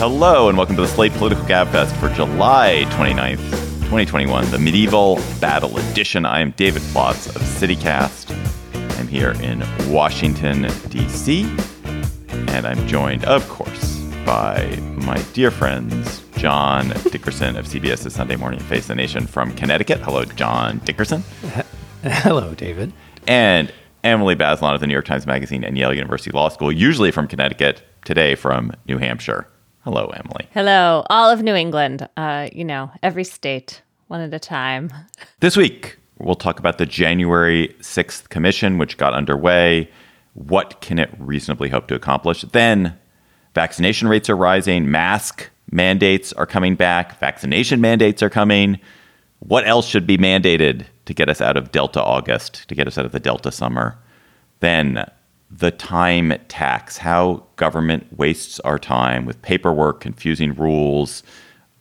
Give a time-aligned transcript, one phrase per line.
[0.00, 3.36] Hello, and welcome to the Slate Political Gabfest for July 29th,
[3.80, 6.24] 2021, the Medieval Battle Edition.
[6.24, 8.98] I am David Plotz of CityCast.
[8.98, 11.42] I'm here in Washington, D.C.,
[12.32, 18.60] and I'm joined, of course, by my dear friends, John Dickerson of CBS's Sunday Morning
[18.60, 20.00] Face the Nation from Connecticut.
[20.00, 21.22] Hello, John Dickerson.
[22.02, 22.94] Hello, David.
[23.26, 23.70] And
[24.02, 27.28] Emily Bazelon of the New York Times Magazine and Yale University Law School, usually from
[27.28, 29.46] Connecticut, today from New Hampshire.
[29.84, 30.46] Hello, Emily.
[30.52, 32.06] Hello, all of New England.
[32.14, 34.92] Uh, you know, every state, one at a time.
[35.40, 39.90] This week, we'll talk about the January 6th commission, which got underway.
[40.34, 42.42] What can it reasonably hope to accomplish?
[42.42, 42.98] Then,
[43.54, 48.78] vaccination rates are rising, mask mandates are coming back, vaccination mandates are coming.
[49.38, 52.98] What else should be mandated to get us out of Delta August, to get us
[52.98, 53.96] out of the Delta summer?
[54.60, 55.10] Then,
[55.50, 61.22] the time tax, how government wastes our time with paperwork, confusing rules,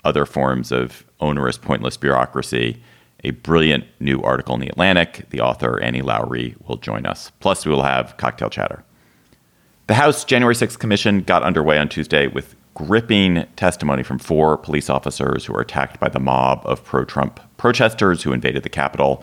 [0.04, 2.82] other forms of onerous, pointless bureaucracy.
[3.24, 5.26] A brilliant new article in The Atlantic.
[5.30, 7.32] The author, Annie Lowrey, will join us.
[7.42, 8.84] Plus, we will have cocktail chatter.
[9.88, 14.90] The House January 6th Commission got underway on Tuesday with gripping testimony from four police
[14.90, 19.22] officers who were attacked by the mob of pro Trump protesters who invaded the Capitol.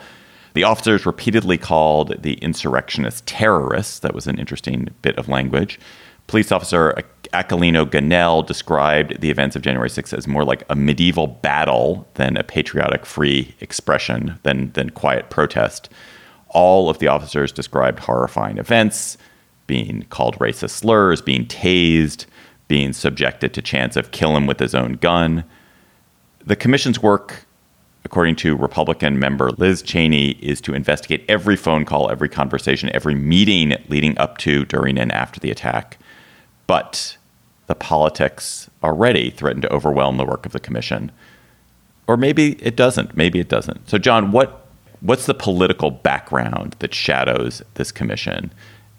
[0.57, 3.99] The officers repeatedly called the insurrectionists terrorists.
[3.99, 5.79] That was an interesting bit of language.
[6.29, 6.95] Police officer
[7.35, 12.39] Aquilino Gonell described the events of January 6th as more like a medieval battle than
[12.39, 15.91] a patriotic free expression, than, than quiet protest.
[16.49, 19.19] All of the officers described horrifying events,
[19.67, 22.25] being called racist slurs, being tased,
[22.67, 25.45] being subjected to chance of kill him with his own gun.
[26.47, 27.46] The commission's work
[28.07, 33.17] according to Republican member Liz Cheney, is to investigate every phone call, every conversation, every
[33.17, 35.99] meeting leading up to, during, and after the attack.
[36.69, 37.17] But
[37.67, 41.11] the politics already threaten to overwhelm the work of the commission.
[42.07, 43.17] Or maybe it doesn't.
[43.17, 43.91] Maybe it doesn't.
[43.91, 44.69] So, John, what
[45.01, 48.53] what's the political background that shadows this commission,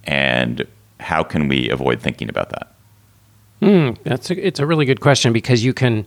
[0.04, 0.68] and
[1.00, 2.74] how can we avoid thinking about that?
[3.62, 6.06] Mm, that's a, it's a really good question because you can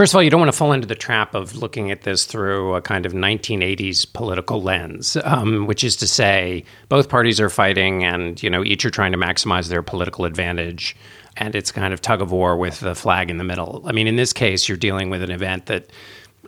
[0.00, 2.24] First of all, you don't want to fall into the trap of looking at this
[2.24, 7.50] through a kind of 1980s political lens, um, which is to say, both parties are
[7.50, 10.96] fighting, and you know each are trying to maximize their political advantage,
[11.36, 13.82] and it's kind of tug of war with the flag in the middle.
[13.84, 15.90] I mean, in this case, you're dealing with an event that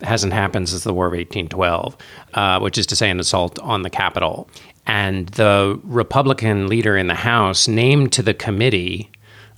[0.01, 1.95] hasn't happened since the War of 1812,
[2.33, 4.49] uh, which is to say, an assault on the Capitol,
[4.87, 9.11] and the Republican leader in the House named to the committee,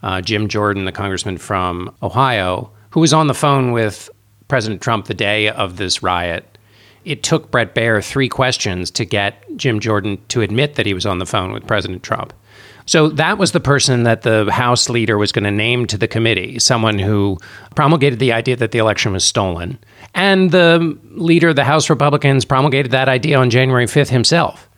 [0.04, 4.10] uh, Jim Jordan, the congressman from Ohio who was on the phone with
[4.48, 6.58] President Trump the day of this riot.
[7.04, 11.06] It took Bret Baier three questions to get Jim Jordan to admit that he was
[11.06, 12.32] on the phone with President Trump.
[12.86, 16.08] So that was the person that the House leader was going to name to the
[16.08, 17.38] committee, someone who
[17.76, 19.78] promulgated the idea that the election was stolen.
[20.14, 24.70] And the leader of the House Republicans promulgated that idea on January 5th himself.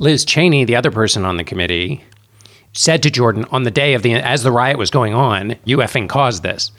[0.00, 2.02] Liz Cheney, the other person on the committee,
[2.72, 5.78] said to Jordan on the day of the as the riot was going on, "You
[5.78, 6.72] effing caused this."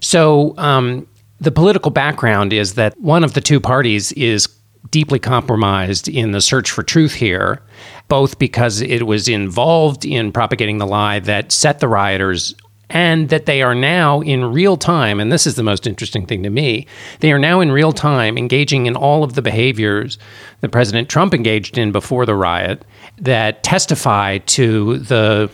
[0.00, 1.06] So um,
[1.40, 4.48] the political background is that one of the two parties is
[4.90, 7.60] deeply compromised in the search for truth here,
[8.08, 12.54] both because it was involved in propagating the lie that set the rioters
[12.88, 16.44] and that they are now in real time, and this is the most interesting thing
[16.44, 16.86] to me,
[17.18, 20.18] they are now in real time engaging in all of the behaviors
[20.60, 22.84] that President Trump engaged in before the riot
[23.18, 25.50] that testify to the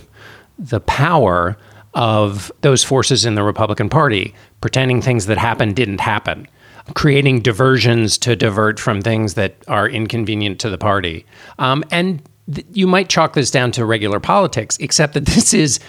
[0.58, 1.56] the power
[1.94, 6.46] of those forces in the Republican Party, pretending things that happened didn't happen,
[6.94, 11.26] creating diversions to divert from things that are inconvenient to the party.
[11.58, 12.22] Um, and
[12.52, 15.80] th- you might chalk this down to regular politics, except that this is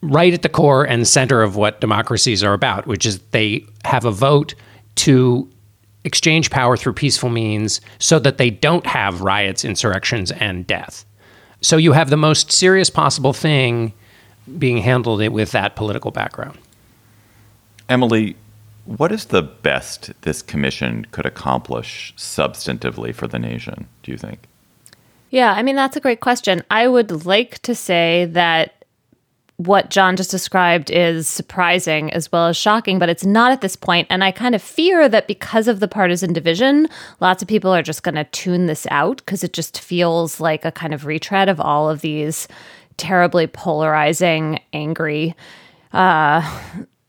[0.00, 4.04] right at the core and center of what democracies are about, which is they have
[4.04, 4.54] a vote
[4.96, 5.48] to
[6.04, 11.04] exchange power through peaceful means so that they don't have riots, insurrections, and death.
[11.60, 13.92] So you have the most serious possible thing
[14.58, 16.58] being handled with that political background.
[17.88, 18.36] Emily,
[18.84, 24.40] what is the best this commission could accomplish substantively for the nation, do you think?
[25.30, 26.62] Yeah, I mean, that's a great question.
[26.70, 28.78] I would like to say that
[29.58, 33.74] what John just described is surprising as well as shocking, but it's not at this
[33.74, 34.06] point.
[34.08, 36.86] And I kind of fear that because of the partisan division,
[37.20, 40.64] lots of people are just going to tune this out because it just feels like
[40.64, 42.46] a kind of retread of all of these
[42.98, 45.34] terribly polarizing, angry,
[45.92, 46.42] uh,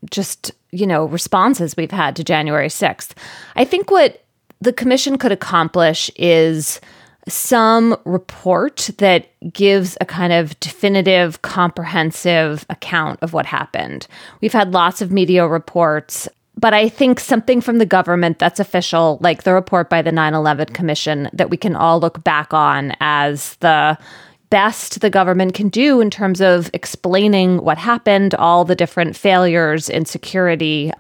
[0.10, 3.12] just, you know, responses we've had to January 6th.
[3.56, 4.24] I think what
[4.62, 6.80] the commission could accomplish is
[7.28, 14.08] some report that gives a kind of definitive, comprehensive account of what happened.
[14.42, 16.28] We've had lots of media reports,
[16.58, 20.34] but I think something from the government that's official, like the report by the 9
[20.34, 23.98] 11 Commission, that we can all look back on as the
[24.50, 29.90] best the government can do in terms of explaining what happened, all the different failures
[29.90, 30.92] in security.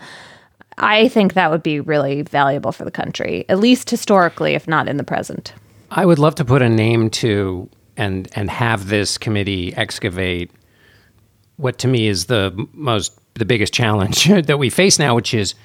[0.77, 4.87] I think that would be really valuable for the country, at least historically, if not
[4.87, 5.53] in the present.
[5.91, 10.51] I would love to put a name to and and have this committee excavate
[11.57, 15.55] what to me is the most the biggest challenge that we face now, which is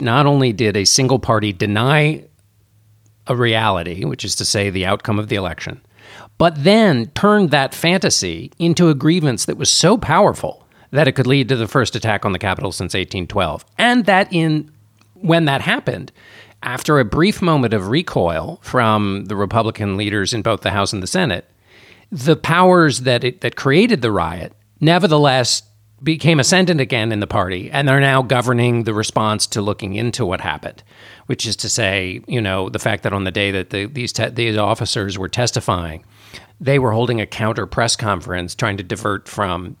[0.00, 2.24] not only did a single party deny
[3.26, 5.80] a reality, which is to say the outcome of the election,
[6.42, 11.28] but then turned that fantasy into a grievance that was so powerful that it could
[11.28, 13.64] lead to the first attack on the Capitol since 1812.
[13.78, 14.68] And that in
[15.14, 16.10] when that happened,
[16.64, 21.00] after a brief moment of recoil from the Republican leaders in both the House and
[21.00, 21.48] the Senate,
[22.10, 25.62] the powers that it, that created the riot nevertheless
[26.02, 30.26] became ascendant again in the party and they're now governing the response to looking into
[30.26, 30.82] what happened
[31.26, 34.12] which is to say you know the fact that on the day that the, these
[34.12, 36.04] te- these officers were testifying
[36.62, 39.76] they were holding a counter press conference trying to divert from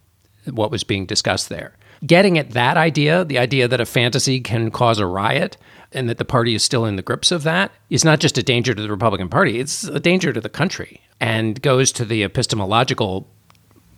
[0.50, 1.74] what was being discussed there
[2.06, 5.56] getting at that idea the idea that a fantasy can cause a riot
[5.94, 8.42] and that the party is still in the grips of that is not just a
[8.42, 12.24] danger to the Republican Party, it's a danger to the country and goes to the
[12.24, 13.26] epistemological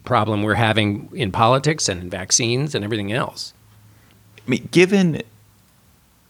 [0.05, 3.55] problem we're having in politics and in vaccines and everything else.
[4.47, 5.23] I mean, given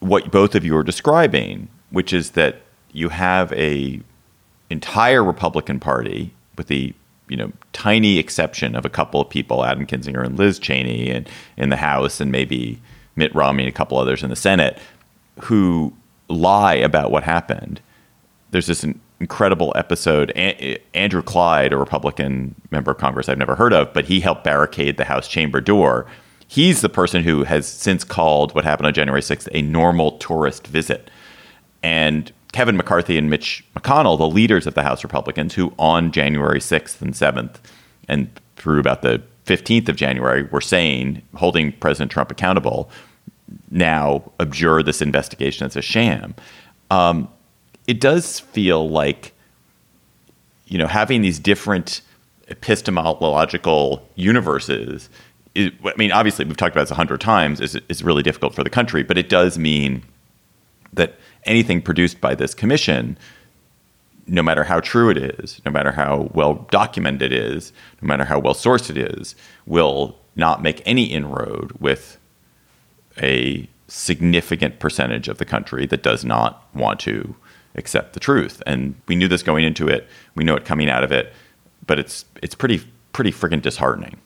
[0.00, 2.60] what both of you are describing, which is that
[2.92, 4.00] you have a
[4.70, 6.94] entire Republican Party with the
[7.28, 11.28] you know tiny exception of a couple of people, Adam Kinzinger and Liz Cheney, and
[11.56, 12.80] in the House, and maybe
[13.16, 14.78] Mitt Romney and a couple others in the Senate,
[15.42, 15.92] who
[16.28, 17.80] lie about what happened.
[18.50, 18.84] There's this
[19.20, 20.30] incredible episode.
[20.94, 24.96] Andrew Clyde, a Republican member of Congress I've never heard of, but he helped barricade
[24.96, 26.06] the House chamber door.
[26.46, 30.66] He's the person who has since called what happened on January 6th a normal tourist
[30.66, 31.10] visit.
[31.82, 36.60] And Kevin McCarthy and Mitch McConnell, the leaders of the House Republicans, who on January
[36.60, 37.56] 6th and 7th
[38.06, 42.88] and through about the 15th of January were saying, holding President Trump accountable,
[43.72, 46.32] now abjure this investigation as a sham.
[46.92, 47.28] Um,
[47.88, 49.32] it does feel like,
[50.66, 52.02] you know, having these different
[52.48, 55.10] epistemological universes.
[55.56, 57.60] Is, I mean, obviously, we've talked about this a hundred times.
[57.60, 60.04] Is is really difficult for the country, but it does mean
[60.92, 63.18] that anything produced by this commission,
[64.26, 68.24] no matter how true it is, no matter how well documented it is, no matter
[68.24, 69.34] how well sourced it is,
[69.66, 72.18] will not make any inroad with
[73.22, 77.34] a significant percentage of the country that does not want to
[77.76, 78.62] accept the truth.
[78.66, 80.08] And we knew this going into it.
[80.34, 81.32] We know it coming out of it,
[81.86, 84.16] but it's it's pretty pretty freaking disheartening.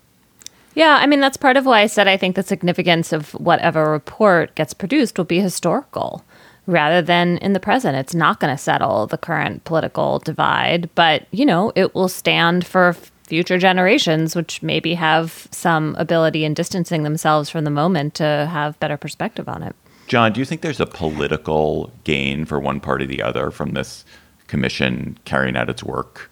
[0.74, 3.90] Yeah, I mean that's part of why I said I think the significance of whatever
[3.90, 6.24] report gets produced will be historical
[6.68, 7.96] rather than in the present.
[7.96, 12.64] It's not going to settle the current political divide, but you know, it will stand
[12.64, 12.94] for
[13.24, 18.78] future generations, which maybe have some ability in distancing themselves from the moment to have
[18.80, 19.74] better perspective on it.
[20.06, 23.72] John, do you think there's a political gain for one party or the other from
[23.72, 24.04] this
[24.46, 26.30] commission carrying out its work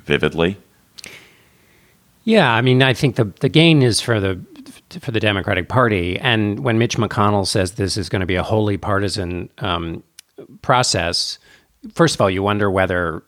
[0.00, 0.56] vividly?
[2.24, 4.40] Yeah, I mean, I think the the gain is for the
[5.00, 8.42] for the Democratic Party, and when Mitch McConnell says this is going to be a
[8.42, 10.02] wholly partisan um,
[10.62, 11.38] process,
[11.92, 13.22] first of all, you wonder whether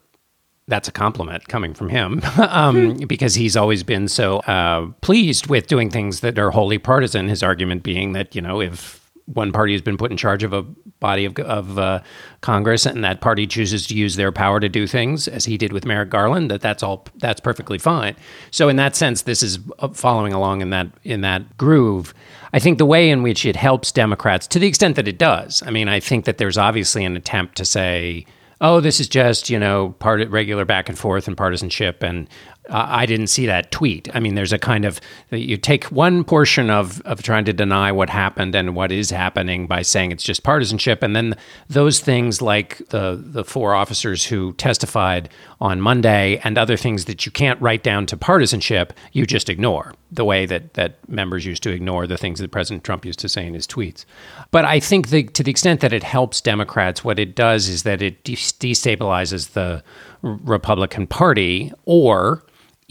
[0.66, 5.66] that's a compliment coming from him um, because he's always been so uh, pleased with
[5.66, 7.28] doing things that are wholly partisan.
[7.28, 10.52] His argument being that, you know, if one party has been put in charge of
[10.52, 10.62] a
[11.00, 12.00] body of, of uh,
[12.40, 15.72] Congress and that party chooses to use their power to do things, as he did
[15.72, 18.16] with Merrick Garland, that that's all that's perfectly fine.
[18.50, 22.12] So in that sense, this is uh, following along in that in that groove.
[22.52, 25.62] I think the way in which it helps Democrats, to the extent that it does,
[25.66, 28.26] I mean, I think that there's obviously an attempt to say
[28.60, 32.02] oh, this is just, you know, part regular back and forth and partisanship.
[32.02, 32.28] And
[32.70, 34.08] I didn't see that tweet.
[34.14, 37.92] I mean, there's a kind of you take one portion of of trying to deny
[37.92, 41.36] what happened and what is happening by saying it's just partisanship, and then
[41.68, 45.28] those things like the the four officers who testified
[45.60, 49.92] on Monday and other things that you can't write down to partisanship, you just ignore
[50.10, 53.28] the way that that members used to ignore the things that President Trump used to
[53.28, 54.06] say in his tweets.
[54.50, 57.82] But I think the, to the extent that it helps Democrats, what it does is
[57.82, 59.82] that it destabilizes the
[60.22, 62.42] Republican Party or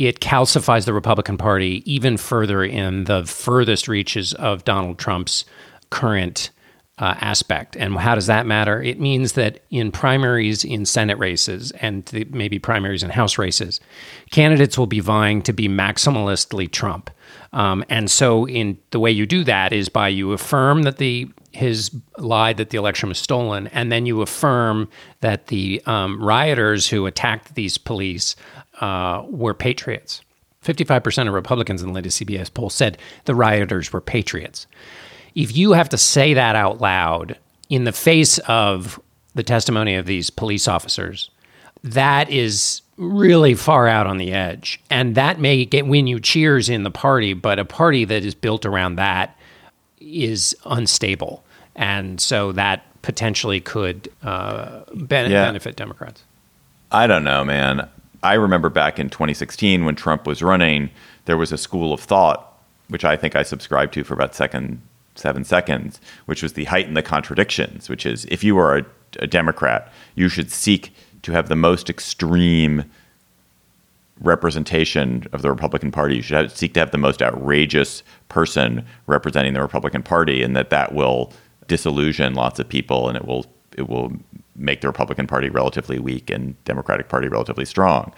[0.08, 5.46] it calcifies the Republican Party even further in the furthest reaches of Donald Trump's
[5.90, 6.50] current
[7.00, 7.76] uh, aspect.
[7.76, 8.82] And how does that matter?
[8.82, 13.80] It means that in primaries in Senate races and maybe primaries in House races,
[14.32, 17.10] candidates will be vying to be maximalistly Trump.
[17.52, 21.30] Um, and so, in the way you do that is by you affirm that the
[21.52, 24.90] his lied that the election was stolen, and then you affirm
[25.22, 28.36] that the um, rioters who attacked these police
[28.84, 30.22] uh, were patriots.
[30.62, 34.68] 55% of Republicans in the latest CBS poll said the rioters were patriots.
[35.36, 37.38] If you have to say that out loud
[37.70, 39.00] in the face of
[39.36, 41.30] the testimony of these police officers,
[41.82, 44.82] that is really far out on the edge.
[44.90, 48.36] And that may get win you cheers in the party, but a party that is
[48.36, 49.38] built around that
[50.02, 51.42] is unstable.
[51.74, 55.46] And so that potentially could uh, ben- yeah.
[55.46, 56.24] benefit Democrats.
[56.92, 57.90] I don't know, man.
[58.24, 60.90] I remember back in 2016 when Trump was running,
[61.26, 64.82] there was a school of thought, which I think I subscribed to for about second
[65.16, 68.86] seven seconds, which was the heighten the contradictions, which is if you are a,
[69.20, 72.86] a Democrat, you should seek to have the most extreme
[74.20, 76.16] representation of the Republican Party.
[76.16, 80.56] You should have, seek to have the most outrageous person representing the Republican Party, and
[80.56, 81.32] that that will
[81.68, 83.46] disillusion lots of people, and it will
[83.78, 84.14] it will
[84.56, 88.14] make the Republican Party relatively weak and Democratic Party relatively strong.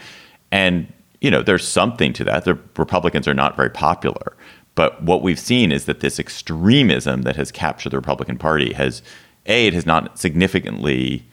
[0.51, 2.45] And you know, there's something to that.
[2.45, 4.35] The Republicans are not very popular,
[4.75, 9.01] but what we've seen is that this extremism that has captured the Republican Party has
[9.45, 11.25] a it has not significantly.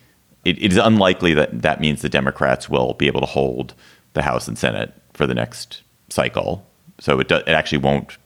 [0.45, 3.75] it, it is unlikely that that means the Democrats will be able to hold
[4.15, 6.67] the House and Senate for the next cycle.
[6.99, 8.17] So it, do, it actually won't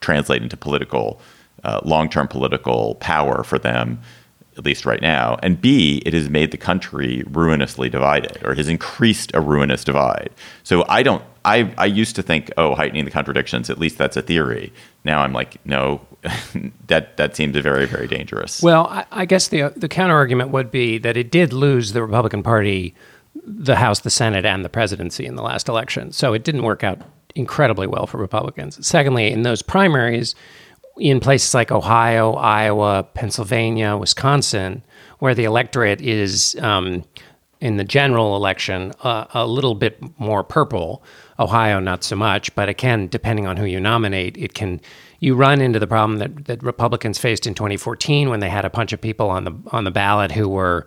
[0.00, 1.20] translate into political,
[1.64, 4.00] uh, long term political power for them
[4.56, 5.38] at least right now.
[5.42, 10.30] And B, it has made the country ruinously divided or has increased a ruinous divide.
[10.62, 14.16] So I don't, I, I used to think, oh, heightening the contradictions, at least that's
[14.16, 14.72] a theory.
[15.04, 16.00] Now I'm like, no,
[16.86, 18.62] that, that seems very, very dangerous.
[18.62, 22.02] Well, I, I guess the, the counter argument would be that it did lose the
[22.02, 22.94] Republican Party,
[23.44, 26.12] the House, the Senate, and the presidency in the last election.
[26.12, 27.00] So it didn't work out
[27.34, 28.84] incredibly well for Republicans.
[28.84, 30.34] Secondly, in those primaries,
[30.98, 34.82] in places like Ohio, Iowa, Pennsylvania, Wisconsin,
[35.18, 37.04] where the electorate is um,
[37.60, 41.02] in the general election uh, a little bit more purple.
[41.38, 44.80] Ohio, not so much, but again, depending on who you nominate, it can.
[45.18, 48.70] You run into the problem that, that Republicans faced in 2014 when they had a
[48.70, 50.86] bunch of people on the on the ballot who were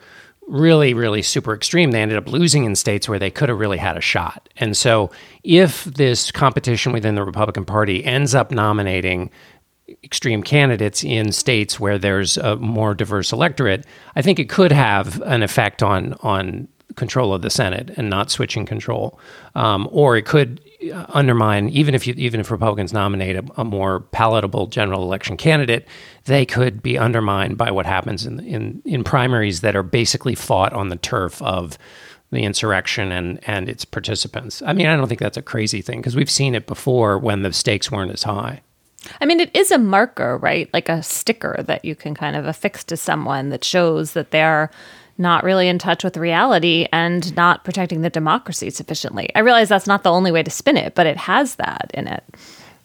[0.49, 1.91] really, really super extreme.
[1.91, 4.49] They ended up losing in states where they could have really had a shot.
[4.57, 5.11] And so,
[5.43, 9.29] if this competition within the Republican Party ends up nominating
[10.03, 15.21] extreme candidates in states where there's a more diverse electorate, I think it could have
[15.21, 19.19] an effect on on control of the Senate and not switching control,
[19.55, 20.59] um, or it could
[21.09, 25.87] undermine even if you even if Republicans nominate a, a, more palatable general election candidate,
[26.25, 30.73] they could be undermined by what happens in in in primaries that are basically fought
[30.73, 31.77] on the turf of
[32.31, 34.61] the insurrection and and its participants.
[34.65, 37.43] I mean, I don't think that's a crazy thing because we've seen it before when
[37.43, 38.61] the stakes weren't as high.
[39.21, 40.69] I mean, it is a marker, right?
[40.73, 44.69] Like a sticker that you can kind of affix to someone that shows that they're
[45.17, 49.29] not really in touch with reality and not protecting the democracy sufficiently.
[49.35, 52.07] I realize that's not the only way to spin it, but it has that in
[52.07, 52.23] it.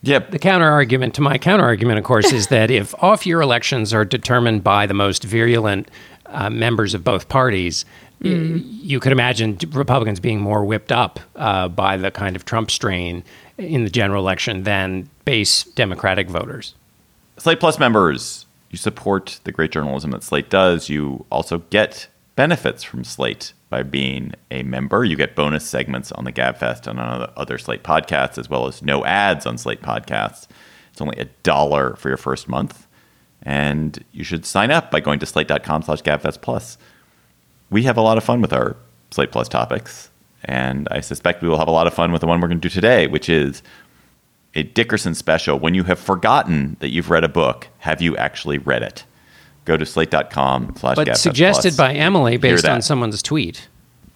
[0.03, 0.33] Yep.
[0.33, 3.95] The counter argument to my counter argument, of course, is that if off year elections
[3.95, 5.91] are determined by the most virulent
[6.27, 7.87] uh, members of both parties,
[8.21, 8.63] mm.
[8.65, 13.25] you could imagine Republicans being more whipped up uh, by the kind of Trump strain
[13.57, 16.75] in the general election than base Democratic voters.
[17.37, 20.89] Slate Plus members, you support the great journalism that Slate does.
[20.89, 25.05] You also get benefits from Slate by being a member.
[25.05, 28.83] You get bonus segments on the GabFest and on other Slate podcasts, as well as
[28.83, 30.47] no ads on Slate podcasts.
[30.93, 32.87] It's only a dollar for your first month.
[33.43, 36.79] And you should sign up by going to slate.com slash GabFest Plus.
[37.69, 38.77] We have a lot of fun with our
[39.11, 40.11] Slate Plus topics.
[40.45, 42.61] And I suspect we will have a lot of fun with the one we're going
[42.61, 43.63] to do today, which is
[44.55, 45.59] a Dickerson special.
[45.59, 49.05] When you have forgotten that you've read a book, have you actually read it?
[49.65, 53.69] Go to slate.com slash But suggested by Emily based on someone's tweet.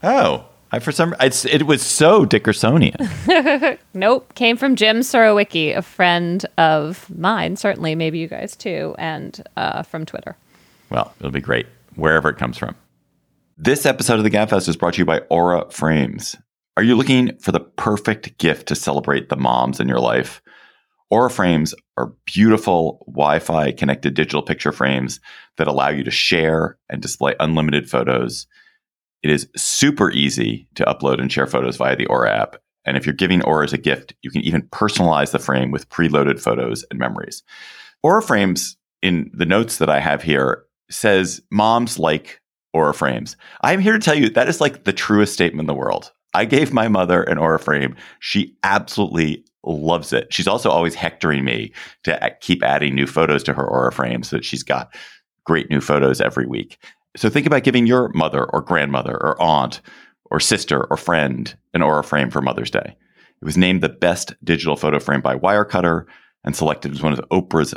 [0.03, 3.79] Oh, I for some it's, it was so Dickersonian.
[3.95, 4.35] Nope.
[4.35, 9.83] Came from Jim Surowiecki, a friend of mine, certainly, maybe you guys too, and uh,
[9.83, 10.37] from Twitter.
[10.91, 12.77] well, it'll be great wherever it comes from.
[13.57, 16.37] This episode of the Gabfest is brought to you by Aura Frames.
[16.79, 20.41] Are you looking for the perfect gift to celebrate the moms in your life?
[21.11, 25.19] Aura frames are beautiful Wi Fi connected digital picture frames
[25.57, 28.47] that allow you to share and display unlimited photos.
[29.25, 32.55] It is super easy to upload and share photos via the Aura app.
[32.85, 35.89] And if you're giving Aura as a gift, you can even personalize the frame with
[35.89, 37.43] preloaded photos and memories.
[38.05, 42.41] Aura frames, in the notes that I have here, says moms like
[42.73, 43.37] Aura frames.
[43.63, 46.13] I'm here to tell you that is like the truest statement in the world.
[46.35, 47.97] I gave my mother an Aura frame.
[48.21, 50.33] She absolutely loves it.
[50.33, 51.73] She's also always hectoring me
[52.05, 54.95] to keep adding new photos to her Aura frame so that she's got
[55.45, 56.79] great new photos every week.
[57.17, 59.81] So think about giving your mother or grandmother or aunt
[60.31, 62.97] or sister or friend an Aura frame for Mother's Day.
[63.41, 66.05] It was named the best digital photo frame by Wirecutter
[66.45, 67.75] and selected as one of Oprah's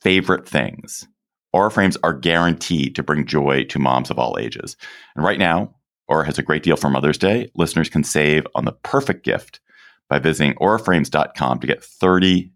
[0.00, 1.06] favorite things.
[1.52, 4.76] Aura frames are guaranteed to bring joy to moms of all ages.
[5.14, 5.74] And right now,
[6.08, 7.50] Aura has a great deal for Mother's Day.
[7.54, 9.60] Listeners can save on the perfect gift
[10.08, 12.50] by visiting auraframes.com to get $30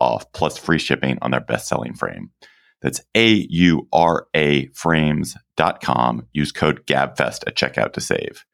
[0.00, 2.30] off plus free shipping on their best-selling frame.
[2.80, 6.26] That's A-U-R-A frames.com.
[6.32, 8.44] Use code GABFEST at checkout to save.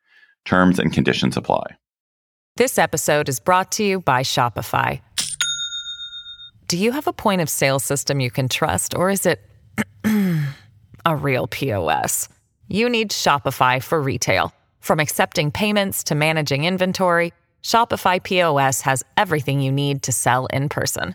[0.45, 1.77] Terms and conditions apply.
[2.57, 5.01] This episode is brought to you by Shopify.
[6.67, 9.41] Do you have a point of sale system you can trust, or is it
[11.07, 12.29] a real POS?
[12.69, 14.53] You need Shopify for retail.
[14.81, 17.33] From accepting payments to managing inventory,
[17.63, 21.15] Shopify POS has everything you need to sell in person.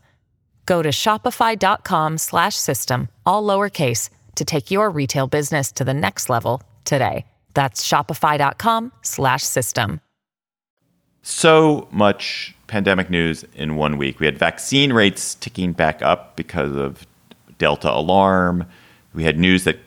[0.65, 6.29] Go to shopify.com slash system, all lowercase, to take your retail business to the next
[6.29, 7.25] level today.
[7.53, 10.01] That's shopify.com slash system.
[11.21, 14.19] so much pandemic news in one week.
[14.19, 17.05] We had vaccine rates ticking back up because of
[17.59, 18.65] Delta alarm.
[19.13, 19.77] We had news that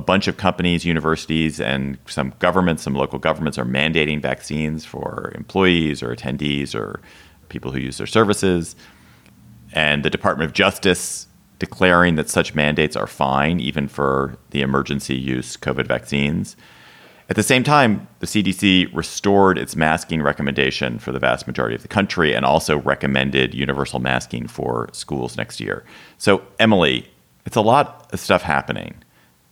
[0.00, 5.30] a bunch of companies, universities, and some governments, some local governments are mandating vaccines for
[5.34, 7.02] employees or attendees or
[7.50, 8.74] people who use their services.
[9.72, 15.14] And the Department of Justice declaring that such mandates are fine, even for the emergency
[15.14, 16.56] use COVID vaccines.
[17.28, 21.82] At the same time, the CDC restored its masking recommendation for the vast majority of
[21.82, 25.84] the country and also recommended universal masking for schools next year.
[26.16, 27.08] So, Emily,
[27.44, 28.94] it's a lot of stuff happening.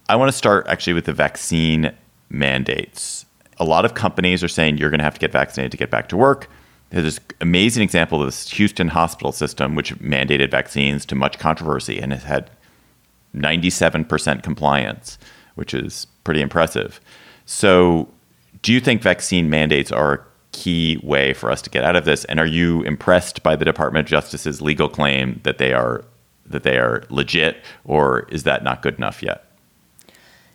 [0.09, 1.93] I want to start actually with the vaccine
[2.31, 3.27] mandates.
[3.59, 5.91] A lot of companies are saying you're going to have to get vaccinated to get
[5.91, 6.49] back to work.
[6.91, 11.99] There's this amazing example of this Houston hospital system, which mandated vaccines to much controversy
[11.99, 12.51] and has had
[13.35, 15.19] 97% compliance,
[15.55, 17.01] which is pretty impressive.
[17.45, 18.09] So,
[18.63, 22.07] do you think vaccine mandates are a key way for us to get out of
[22.07, 22.25] this?
[22.25, 26.05] And are you impressed by the Department of Justice's legal claim that they are
[26.47, 29.48] that they are legit, or is that not good enough yet?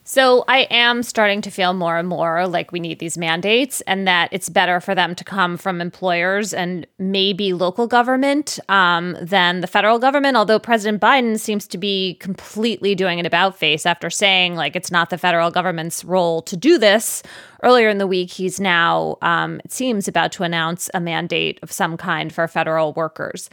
[0.06, 4.06] So I am starting to feel more and more like we need these mandates and
[4.06, 9.62] that it's better for them to come from employers and maybe local government um, than
[9.62, 10.36] the federal government.
[10.36, 14.92] Although President Biden seems to be completely doing an about face after saying like it's
[14.92, 17.24] not the federal government's role to do this.
[17.64, 21.72] Earlier in the week, he's now, um, it seems, about to announce a mandate of
[21.72, 23.50] some kind for federal workers.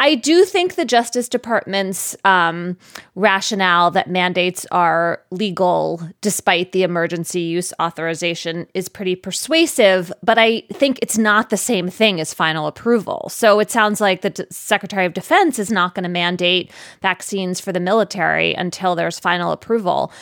[0.00, 2.76] I do think the Justice Department's um,
[3.16, 10.62] rationale that mandates are legal despite the emergency use authorization is pretty persuasive, but I
[10.72, 13.28] think it's not the same thing as final approval.
[13.28, 16.70] So it sounds like the D- Secretary of Defense is not going to mandate
[17.02, 20.12] vaccines for the military until there's final approval.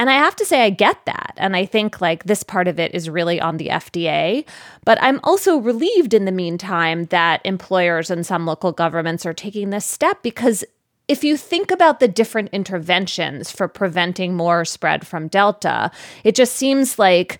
[0.00, 1.34] And I have to say, I get that.
[1.36, 4.46] And I think like this part of it is really on the FDA.
[4.86, 9.68] But I'm also relieved in the meantime that employers and some local governments are taking
[9.68, 10.64] this step because
[11.06, 15.90] if you think about the different interventions for preventing more spread from Delta,
[16.24, 17.38] it just seems like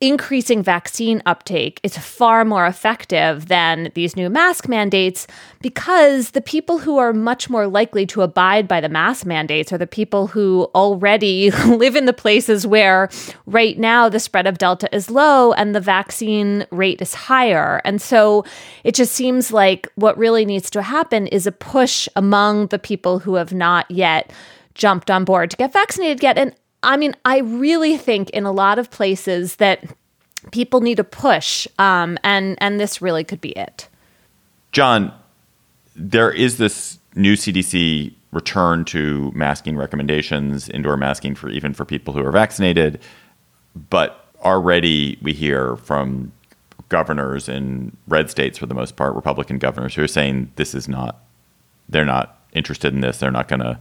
[0.00, 5.26] increasing vaccine uptake is far more effective than these new mask mandates
[5.60, 9.78] because the people who are much more likely to abide by the mask mandates are
[9.78, 13.10] the people who already live in the places where
[13.44, 17.82] right now the spread of Delta is low and the vaccine rate is higher.
[17.84, 18.46] And so
[18.84, 23.18] it just seems like what really needs to happen is a push among the people
[23.18, 24.32] who have not yet
[24.72, 26.38] jumped on board to get vaccinated yet.
[26.38, 29.84] And I mean, I really think in a lot of places that
[30.50, 33.88] people need a push, um, and and this really could be it.
[34.72, 35.12] John,
[35.94, 42.14] there is this new CDC return to masking recommendations, indoor masking for even for people
[42.14, 43.00] who are vaccinated.
[43.90, 46.32] But already we hear from
[46.88, 50.88] governors in red states for the most part, Republican governors who are saying this is
[50.88, 51.20] not,
[51.88, 53.18] they're not interested in this.
[53.18, 53.78] They're not going to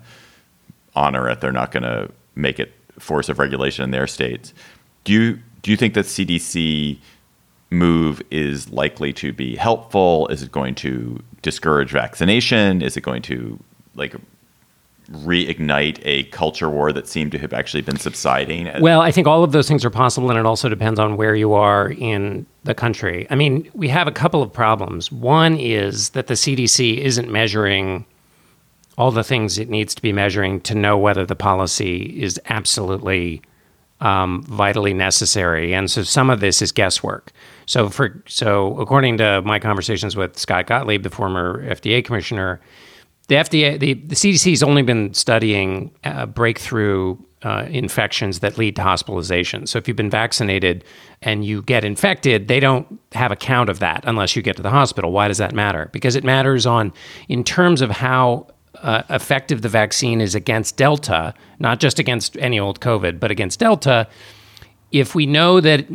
[0.95, 1.41] honor it.
[1.41, 4.53] They're not going to make it force of regulation in their states.
[5.03, 6.99] Do you do you think that CDC
[7.69, 10.27] move is likely to be helpful?
[10.27, 12.81] Is it going to discourage vaccination?
[12.81, 13.59] Is it going to
[13.95, 14.15] like
[15.11, 18.69] reignite a culture war that seemed to have actually been subsiding?
[18.79, 21.35] Well, I think all of those things are possible, and it also depends on where
[21.35, 23.27] you are in the country.
[23.29, 25.11] I mean, we have a couple of problems.
[25.11, 28.05] One is that the CDC isn't measuring
[28.99, 33.41] all the things it needs to be measuring to know whether the policy is absolutely
[34.01, 35.73] um, vitally necessary.
[35.73, 37.31] And so some of this is guesswork.
[37.65, 42.59] So for so according to my conversations with Scott Gottlieb, the former FDA commissioner,
[43.29, 48.75] the FDA, the, the CDC has only been studying uh, breakthrough uh, infections that lead
[48.75, 49.65] to hospitalization.
[49.65, 50.83] So if you've been vaccinated
[51.21, 54.61] and you get infected, they don't have a count of that unless you get to
[54.61, 55.13] the hospital.
[55.13, 55.89] Why does that matter?
[55.93, 56.91] Because it matters on
[57.29, 62.59] in terms of how uh, effective the vaccine is against Delta, not just against any
[62.59, 64.07] old COVID, but against Delta.
[64.91, 65.85] If we know that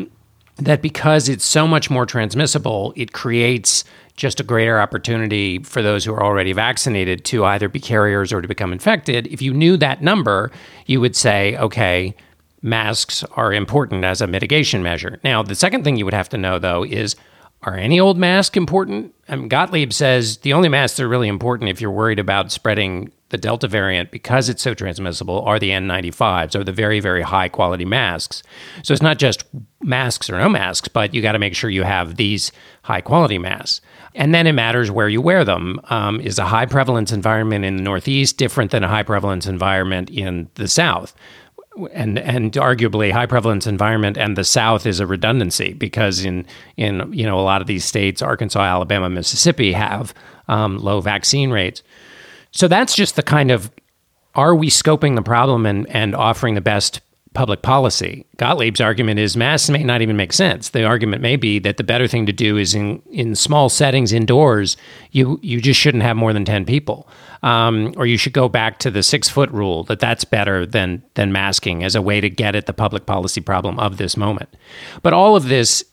[0.57, 3.85] that because it's so much more transmissible, it creates
[4.17, 8.41] just a greater opportunity for those who are already vaccinated to either be carriers or
[8.41, 9.27] to become infected.
[9.27, 10.53] If you knew that number,
[10.87, 12.15] you would say, okay,
[12.63, 15.19] masks are important as a mitigation measure.
[15.25, 17.17] Now, the second thing you would have to know, though, is
[17.65, 19.15] are any old masks important?
[19.29, 23.11] Mean, Gottlieb says the only masks that are really important if you're worried about spreading
[23.31, 27.49] the Delta variant because it's so transmissible are the N95s, or the very, very high
[27.49, 28.43] quality masks.
[28.83, 29.45] So it's not just
[29.83, 33.39] masks or no masks, but you got to make sure you have these high quality
[33.39, 33.81] masks.
[34.15, 35.81] And then it matters where you wear them.
[35.91, 40.11] Um, is a high prevalence environment in the Northeast different than a high prevalence environment
[40.11, 41.15] in the South?
[41.93, 47.13] And and arguably high prevalence environment and the south is a redundancy because in in
[47.13, 50.15] you know a lot of these states arkansas alabama mississippi have
[50.49, 51.83] um, low vaccine rates.
[52.51, 53.71] So that's just the kind of
[54.35, 57.01] are we scoping the problem and and offering the best
[57.35, 58.25] public policy.
[58.39, 60.71] Gottlieb's argument is masks may not even make sense.
[60.71, 64.13] The argument may be that the better thing to do is in in small settings
[64.13, 64.77] indoors
[65.11, 67.09] you you just shouldn't have more than 10 people.
[67.43, 71.03] Um, or you should go back to the six foot rule that that's better than
[71.15, 74.49] than masking as a way to get at the public policy problem of this moment.
[75.03, 75.85] But all of this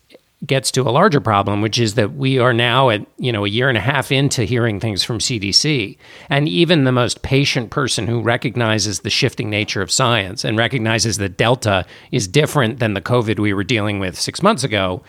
[0.44, 3.48] gets to a larger problem, which is that we are now at you know a
[3.48, 5.96] year and a half into hearing things from CDC,
[6.28, 11.18] and even the most patient person who recognizes the shifting nature of science and recognizes
[11.18, 15.02] that Delta is different than the COVID we were dealing with six months ago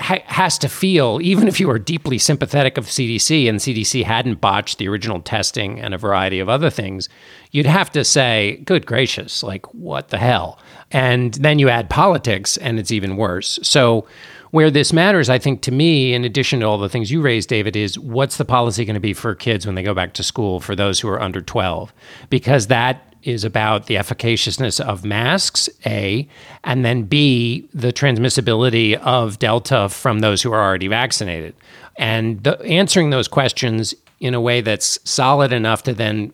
[0.00, 4.40] ha- has to feel, even if you are deeply sympathetic of CDC and CDC hadn't
[4.40, 7.08] botched the original testing and a variety of other things,
[7.50, 10.58] you'd have to say, good gracious, like, what the hell?
[10.90, 13.58] And then you add politics, and it's even worse.
[13.62, 14.06] So,
[14.50, 17.48] where this matters, I think, to me, in addition to all the things you raised,
[17.48, 20.22] David, is what's the policy going to be for kids when they go back to
[20.22, 21.92] school for those who are under 12?
[22.30, 26.28] Because that is about the efficaciousness of masks, A,
[26.62, 31.54] and then B, the transmissibility of Delta from those who are already vaccinated.
[31.96, 36.32] And the, answering those questions in a way that's solid enough to then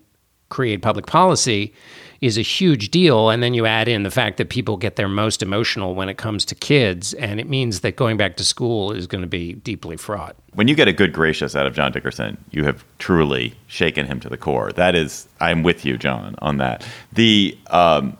[0.49, 1.73] create public policy
[2.21, 3.31] is a huge deal.
[3.31, 6.19] And then you add in the fact that people get their most emotional when it
[6.19, 7.15] comes to kids.
[7.15, 10.37] And it means that going back to school is going to be deeply fraught.
[10.55, 14.21] When you get a good gracious out of John Dickerson, you have truly shaken him
[14.21, 14.73] to the core.
[14.73, 16.87] That is, I'm with you, John, on that.
[17.13, 18.19] The, um,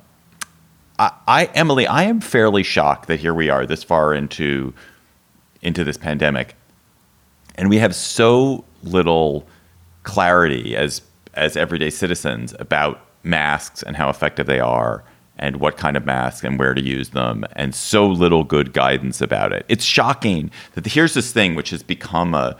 [0.99, 4.75] I, I, Emily, I am fairly shocked that here we are this far into
[5.63, 6.55] into this pandemic,
[7.55, 9.47] and we have so little
[10.03, 11.03] clarity as
[11.35, 15.05] as everyday citizens about masks and how effective they are
[15.39, 19.21] and what kind of mask and where to use them and so little good guidance
[19.21, 19.65] about it.
[19.69, 22.57] It's shocking that here's this thing which has become a,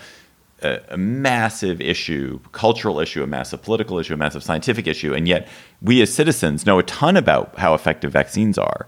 [0.63, 5.29] a, a, massive issue, cultural issue, a massive political issue, a massive scientific issue, and
[5.29, 5.47] yet
[5.83, 8.87] we as citizens know a ton about how effective vaccines are.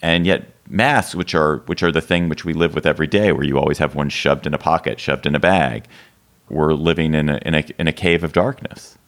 [0.00, 3.30] And yet masks, which are which are the thing which we live with every day,
[3.30, 5.86] where you always have one shoved in a pocket, shoved in a bag,
[6.48, 8.98] we're living in a, in a, in a cave of darkness.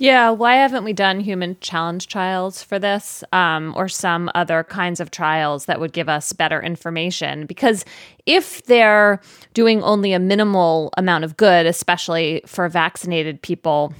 [0.00, 5.00] Yeah, why haven't we done human challenge trials for this um, or some other kinds
[5.00, 7.46] of trials that would give us better information?
[7.46, 7.84] Because
[8.24, 9.20] if they're
[9.54, 13.92] doing only a minimal amount of good, especially for vaccinated people,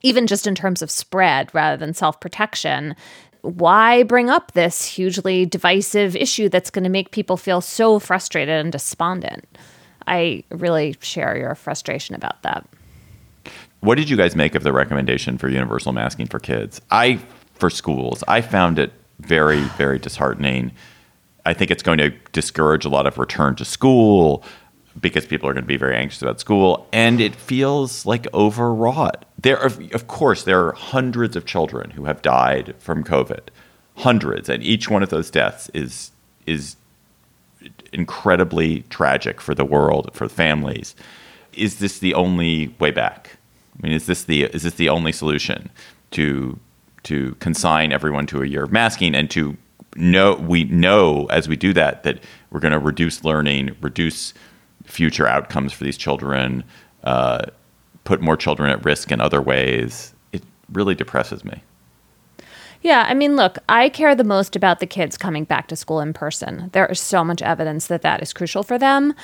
[0.00, 2.96] even just in terms of spread rather than self protection,
[3.42, 8.58] why bring up this hugely divisive issue that's going to make people feel so frustrated
[8.58, 9.46] and despondent?
[10.06, 12.66] I really share your frustration about that.
[13.82, 16.80] What did you guys make of the recommendation for universal masking for kids?
[16.92, 17.18] I
[17.54, 20.70] for schools, I found it very very disheartening.
[21.44, 24.44] I think it's going to discourage a lot of return to school
[25.00, 29.24] because people are going to be very anxious about school and it feels like overwrought.
[29.36, 33.48] There are, of course there are hundreds of children who have died from COVID.
[33.96, 36.12] Hundreds and each one of those deaths is
[36.46, 36.76] is
[37.92, 40.94] incredibly tragic for the world, for families.
[41.52, 43.38] Is this the only way back?
[43.76, 45.70] I mean, is this the is this the only solution
[46.12, 46.58] to
[47.04, 49.56] to consign everyone to a year of masking and to
[49.96, 54.34] know we know as we do that that we're going to reduce learning, reduce
[54.84, 56.64] future outcomes for these children,
[57.04, 57.46] uh,
[58.04, 60.14] put more children at risk in other ways.
[60.32, 61.62] It really depresses me.
[62.82, 66.00] Yeah, I mean, look, I care the most about the kids coming back to school
[66.00, 66.68] in person.
[66.72, 69.14] There is so much evidence that that is crucial for them.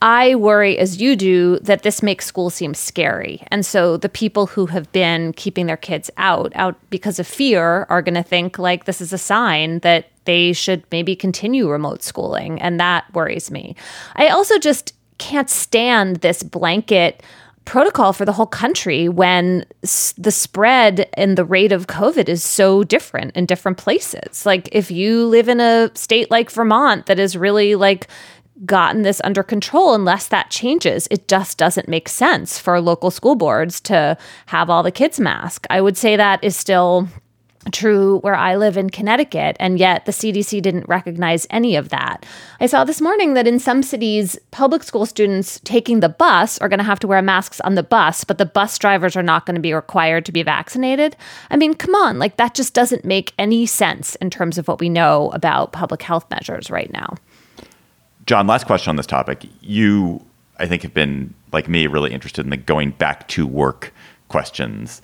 [0.00, 3.42] I worry, as you do, that this makes school seem scary.
[3.48, 7.84] And so the people who have been keeping their kids out, out because of fear,
[7.88, 12.02] are going to think like this is a sign that they should maybe continue remote
[12.02, 12.60] schooling.
[12.60, 13.74] And that worries me.
[14.14, 17.22] I also just can't stand this blanket
[17.64, 22.42] protocol for the whole country when s- the spread and the rate of COVID is
[22.42, 24.46] so different in different places.
[24.46, 28.08] Like if you live in a state like Vermont that is really like
[28.64, 33.34] gotten this under control unless that changes it just doesn't make sense for local school
[33.34, 34.16] boards to
[34.46, 37.08] have all the kids mask i would say that is still
[37.72, 42.24] true where I live in Connecticut, and yet the CDC didn't recognize any of that.
[42.60, 46.68] I saw this morning that in some cities, public school students taking the bus are
[46.68, 49.46] going to have to wear masks on the bus, but the bus drivers are not
[49.46, 51.16] going to be required to be vaccinated.
[51.50, 54.80] I mean, come on, like that just doesn't make any sense in terms of what
[54.80, 57.16] we know about public health measures right now.
[58.28, 59.46] John, last question on this topic.
[59.62, 60.22] You,
[60.58, 63.90] I think, have been, like me, really interested in the going back to work
[64.28, 65.00] questions.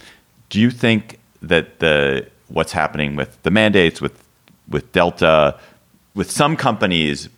[0.51, 4.23] Do you think that the what's happening with the mandates, with
[4.69, 5.59] with Delta,
[6.15, 7.31] with some companies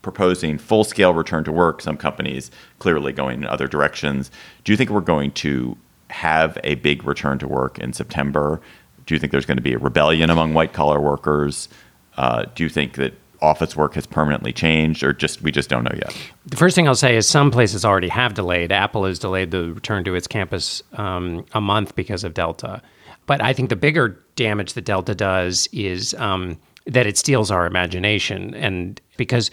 [0.00, 4.30] proposing full scale return to work, some companies clearly going in other directions.
[4.64, 5.76] Do you think we're going to
[6.08, 8.62] have a big return to work in September?
[9.04, 11.68] Do you think there's going to be a rebellion among white collar workers?
[12.16, 13.12] Uh, do you think that
[13.44, 16.16] office work has permanently changed, or just we just don't know yet?
[16.46, 18.72] The first thing I'll say is some places already have delayed.
[18.72, 22.82] Apple has delayed the return to its campus um, a month because of Delta.
[23.26, 27.66] But I think the bigger damage that Delta does is um, that it steals our
[27.66, 29.50] imagination, and because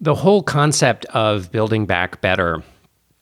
[0.00, 2.62] the whole concept of building back better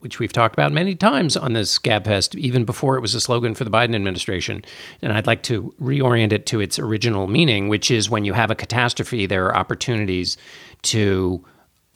[0.04, 3.54] which we've talked about many times on this Gabfest, even before it was a slogan
[3.54, 4.62] for the Biden administration.
[5.02, 8.50] And I'd like to reorient it to its original meaning, which is when you have
[8.50, 10.36] a catastrophe, there are opportunities
[10.82, 11.44] to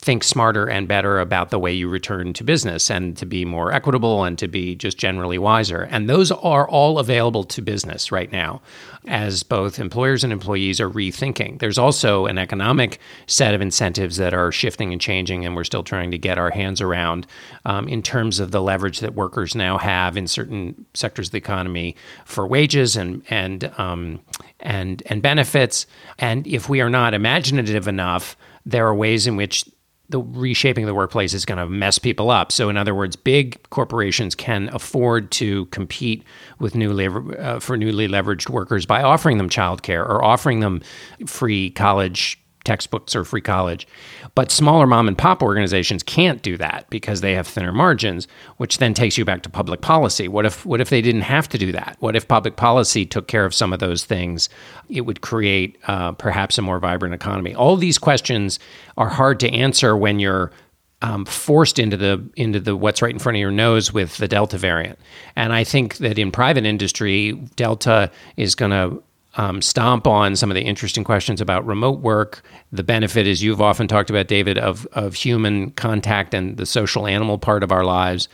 [0.09, 3.75] think smarter and better about the way you return to business and to be more
[3.75, 5.83] equitable and to be just generally wiser.
[5.83, 8.63] And those are all available to business right now
[9.07, 11.59] as both employers and employees are rethinking.
[11.59, 15.83] There's also an economic set of incentives that are shifting and changing, and we're still
[15.83, 17.27] trying to get our hands around
[17.67, 21.39] um, in terms of the leverage that workers now have in certain sectors of the
[21.39, 21.95] economy
[22.25, 24.21] for wages and and um,
[24.61, 25.87] and and benefits.
[26.19, 29.67] And if we are not imaginative enough, there are ways in which
[30.11, 32.51] the reshaping of the workplace is going to mess people up.
[32.51, 36.25] So, in other words, big corporations can afford to compete
[36.59, 40.81] with newly uh, for newly leveraged workers by offering them childcare or offering them
[41.27, 43.87] free college textbooks or free college.
[44.35, 48.79] But smaller mom and pop organizations can't do that because they have thinner margins, which
[48.79, 50.29] then takes you back to public policy.
[50.29, 51.97] What if what if they didn't have to do that?
[52.01, 54.49] What if public policy took care of some of those things?
[54.89, 57.55] It would create uh, perhaps a more vibrant economy.
[57.55, 58.59] All these questions
[58.97, 60.53] are hard to answer when you're
[61.01, 64.29] um, forced into the into the what's right in front of your nose with the
[64.29, 64.99] Delta variant.
[65.37, 69.03] And I think that in private industry, Delta is going to
[69.39, 72.43] um, stomp on some of the interesting questions about remote work.
[72.73, 77.07] The benefit, as you've often talked about, David, of, of human contact and the social
[77.07, 78.29] animal part of our lives.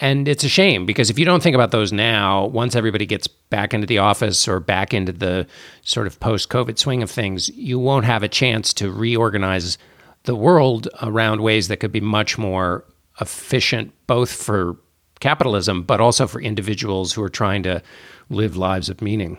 [0.00, 3.28] And it's a shame because if you don't think about those now, once everybody gets
[3.28, 5.46] back into the office or back into the
[5.82, 9.78] sort of post COVID swing of things, you won't have a chance to reorganize
[10.24, 12.84] the world around ways that could be much more
[13.20, 14.76] efficient, both for
[15.20, 17.82] capitalism, but also for individuals who are trying to
[18.28, 19.38] live lives of meaning.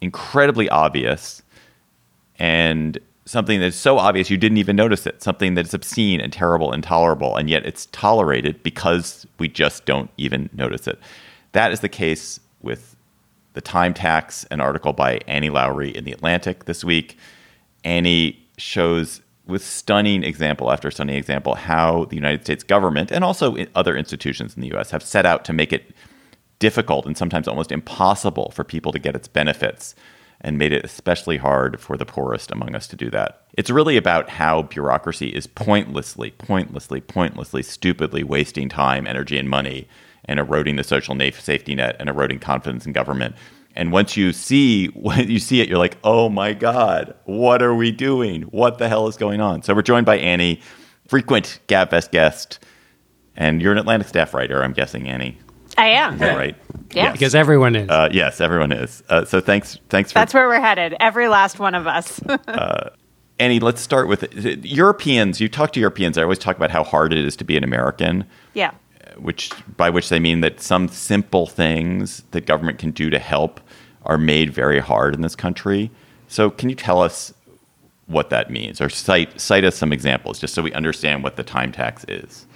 [0.00, 1.42] incredibly obvious
[2.38, 6.72] and something that's so obvious you didn't even notice it, something that's obscene and terrible
[6.72, 10.98] and intolerable, and yet it's tolerated because we just don't even notice it.
[11.52, 12.96] That is the case with
[13.54, 17.16] the time tax, an article by Annie Lowrey in The Atlantic this week.
[17.84, 23.56] Annie shows with stunning example after stunning example how the United States government and also
[23.74, 25.94] other institutions in the US have set out to make it
[26.58, 29.94] difficult and sometimes almost impossible for people to get its benefits
[30.40, 33.46] and made it especially hard for the poorest among us to do that.
[33.56, 39.88] It's really about how bureaucracy is pointlessly, pointlessly, pointlessly, stupidly wasting time, energy, and money
[40.26, 43.34] and eroding the social safety net and eroding confidence in government.
[43.74, 47.74] And once you see when you see it, you're like, oh my God, what are
[47.74, 48.42] we doing?
[48.42, 49.62] What the hell is going on?
[49.62, 50.60] So we're joined by Annie,
[51.08, 52.58] frequent Gabfest guest,
[53.36, 55.38] and you're an Atlantic staff writer, I'm guessing, Annie.
[55.76, 56.14] I am.
[56.14, 56.56] Is right?
[56.92, 57.12] Yeah.
[57.12, 57.88] Because everyone is.
[57.88, 59.02] Uh, yes, everyone is.
[59.08, 60.18] Uh, so thanks, thanks for.
[60.18, 60.96] That's where we're headed.
[61.00, 62.22] Every last one of us.
[62.28, 62.90] uh,
[63.38, 64.32] Annie, let's start with
[64.64, 65.40] Europeans.
[65.40, 66.16] You talk to Europeans.
[66.16, 68.24] I always talk about how hard it is to be an American.
[68.54, 68.72] Yeah.
[69.16, 73.60] Which, by which they mean that some simple things that government can do to help
[74.04, 75.90] are made very hard in this country.
[76.28, 77.32] So, can you tell us
[78.06, 81.42] what that means, or cite cite us some examples, just so we understand what the
[81.42, 82.46] time tax is?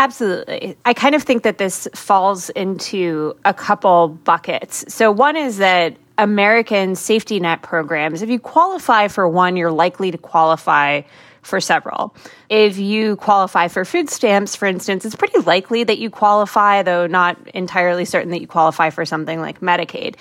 [0.00, 0.78] Absolutely.
[0.82, 4.86] I kind of think that this falls into a couple buckets.
[4.88, 10.10] So, one is that American safety net programs, if you qualify for one, you're likely
[10.10, 11.02] to qualify
[11.42, 12.14] for several.
[12.48, 17.06] If you qualify for food stamps, for instance, it's pretty likely that you qualify, though
[17.06, 20.14] not entirely certain that you qualify for something like Medicaid.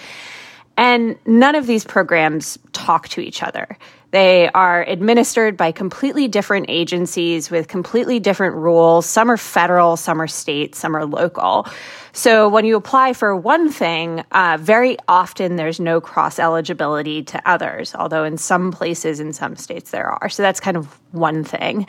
[0.79, 3.77] And none of these programs talk to each other.
[4.11, 9.05] They are administered by completely different agencies with completely different rules.
[9.05, 11.67] Some are federal, some are state, some are local.
[12.13, 17.41] So when you apply for one thing, uh, very often there's no cross eligibility to
[17.45, 20.29] others, although in some places, in some states, there are.
[20.29, 21.87] So that's kind of one thing.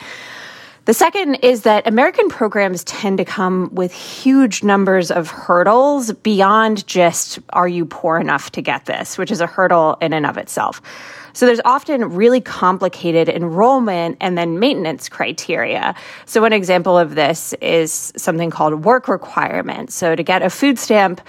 [0.85, 6.87] The second is that American programs tend to come with huge numbers of hurdles beyond
[6.87, 10.37] just, are you poor enough to get this, which is a hurdle in and of
[10.37, 10.81] itself.
[11.33, 15.93] So there's often really complicated enrollment and then maintenance criteria.
[16.25, 19.91] So one example of this is something called work requirement.
[19.91, 21.21] So to get a food stamp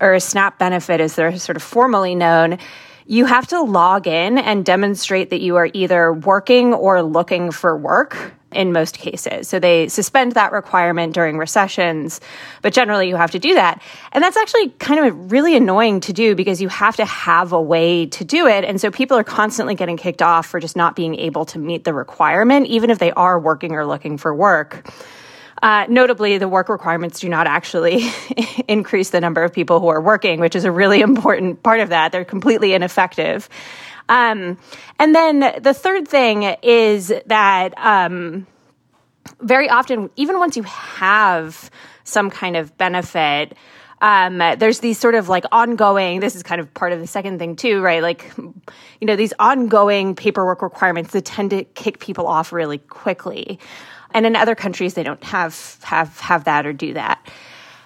[0.00, 2.58] or a SNAP benefit, as they're sort of formally known,
[3.06, 7.76] you have to log in and demonstrate that you are either working or looking for
[7.76, 9.48] work in most cases.
[9.48, 12.20] So they suspend that requirement during recessions,
[12.62, 13.82] but generally you have to do that.
[14.12, 17.60] And that's actually kind of really annoying to do because you have to have a
[17.60, 18.64] way to do it.
[18.64, 21.84] And so people are constantly getting kicked off for just not being able to meet
[21.84, 24.90] the requirement, even if they are working or looking for work.
[25.66, 28.04] Uh, notably, the work requirements do not actually
[28.68, 31.88] increase the number of people who are working, which is a really important part of
[31.88, 32.12] that.
[32.12, 33.48] They're completely ineffective.
[34.08, 34.58] Um,
[35.00, 38.46] and then the third thing is that um,
[39.40, 41.68] very often, even once you have
[42.04, 43.56] some kind of benefit,
[44.00, 47.40] um, there's these sort of like ongoing, this is kind of part of the second
[47.40, 48.02] thing too, right?
[48.02, 53.58] Like, you know, these ongoing paperwork requirements that tend to kick people off really quickly.
[54.16, 57.20] And in other countries, they don't have, have, have that or do that.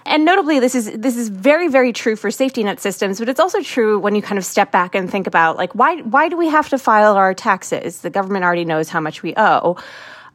[0.07, 3.41] And notably, this is this is very very true for safety net systems, but it's
[3.41, 6.37] also true when you kind of step back and think about like why why do
[6.37, 8.01] we have to file our taxes?
[8.01, 9.77] The government already knows how much we owe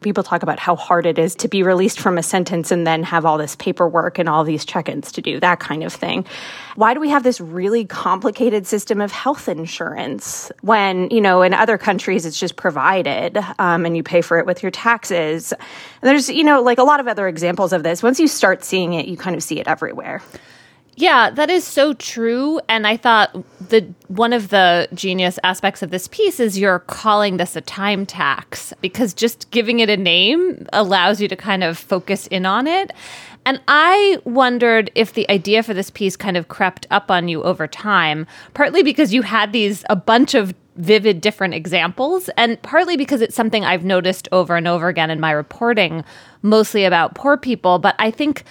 [0.06, 3.04] people talk about how hard it is to be released from a sentence and then
[3.04, 6.26] have all this paperwork and all these check ins to do, that kind of thing.
[6.76, 11.54] Why do we have this really complicated system of health insurance when, you know, in
[11.54, 15.52] other countries it's just provided um, and you pay for it with your taxes?
[15.52, 15.62] And
[16.02, 18.02] there's, you know, like a lot of other examples of this.
[18.02, 20.22] Once you start seeing it, you kind of see it everywhere.
[20.98, 22.62] Yeah, that is so true.
[22.70, 23.36] And I thought
[23.70, 28.06] the one of the genius aspects of this piece is you're calling this a time
[28.06, 32.66] tax because just giving it a name allows you to kind of focus in on
[32.66, 32.92] it.
[33.46, 37.44] And I wondered if the idea for this piece kind of crept up on you
[37.44, 42.98] over time, partly because you had these a bunch of vivid different examples, and partly
[42.98, 46.04] because it's something I've noticed over and over again in my reporting,
[46.42, 47.80] mostly about poor people.
[47.80, 48.44] But I think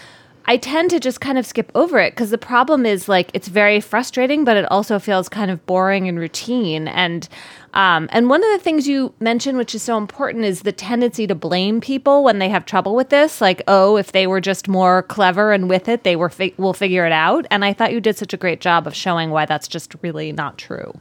[0.47, 3.49] I tend to just kind of skip over it because the problem is like it's
[3.49, 6.87] very frustrating, but it also feels kind of boring and routine.
[6.87, 7.27] And
[7.73, 11.27] um, and one of the things you mentioned, which is so important, is the tendency
[11.27, 13.41] to blame people when they have trouble with this.
[13.41, 16.75] Like, oh, if they were just more clever and with it, they were fi- will
[16.75, 17.47] figure it out.
[17.51, 20.31] And I thought you did such a great job of showing why that's just really
[20.31, 20.93] not true.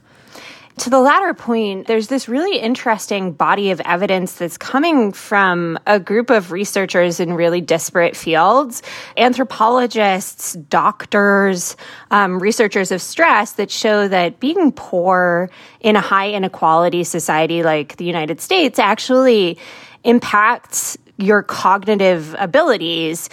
[0.78, 6.00] To the latter point, there's this really interesting body of evidence that's coming from a
[6.00, 8.82] group of researchers in really disparate fields
[9.16, 11.76] anthropologists, doctors,
[12.10, 15.48] um, researchers of stress that show that being poor
[15.78, 19.58] in a high inequality society like the United States actually
[20.02, 23.30] impacts your cognitive abilities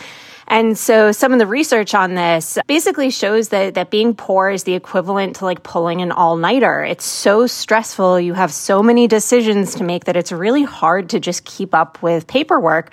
[0.52, 4.64] and so some of the research on this basically shows that, that being poor is
[4.64, 6.84] the equivalent to like pulling an all nighter.
[6.84, 8.20] It's so stressful.
[8.20, 12.04] You have so many decisions to make that it's really hard to just keep up
[12.04, 12.92] with paperwork.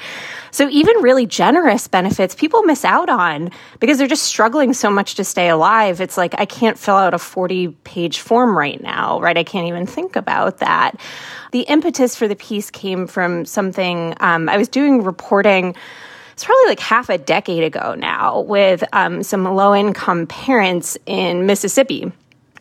[0.52, 3.50] So even really generous benefits people miss out on
[3.80, 6.00] because they're just struggling so much to stay alive.
[6.00, 9.36] It's like, I can't fill out a 40 page form right now, right?
[9.36, 10.92] I can't even think about that.
[11.50, 15.74] The impetus for the piece came from something um, I was doing reporting
[16.38, 21.46] it's probably like half a decade ago now with um, some low income parents in
[21.46, 22.12] Mississippi.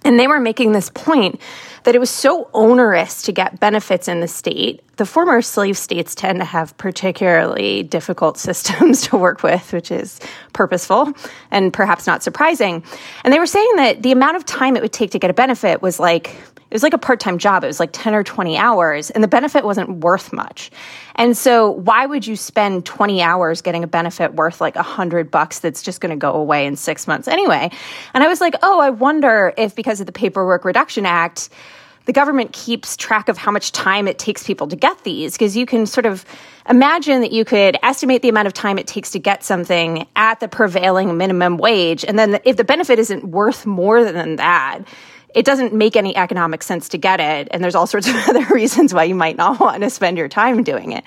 [0.04, 1.40] And they were making this point
[1.84, 4.82] that it was so onerous to get benefits in the state.
[4.96, 10.20] The former slave states tend to have particularly difficult systems to work with, which is
[10.54, 11.14] purposeful
[11.52, 12.84] and perhaps not surprising.
[13.24, 15.36] And they were saying that the amount of time it would take to get a
[15.36, 16.36] benefit was like
[16.70, 17.64] it was like a part-time job.
[17.64, 20.72] It was like 10 or 20 hours and the benefit wasn't worth much.
[21.16, 25.60] And so why would you spend 20 hours getting a benefit worth like 100 bucks
[25.60, 27.28] that's just going to go away in six months?
[27.28, 27.72] Anyway
[28.14, 31.50] and i was like oh i wonder if because of the paperwork reduction act
[32.06, 35.58] the government keeps track of how much time it takes people to get these because
[35.58, 36.26] you can sort of
[36.70, 40.40] imagine that you could estimate the amount of time it takes to get something at
[40.40, 44.80] the prevailing minimum wage and then if the benefit isn't worth more than that
[45.34, 47.48] it doesn't make any economic sense to get it.
[47.52, 50.30] And there's all sorts of other reasons why you might not want to spend your
[50.30, 51.04] time doing it.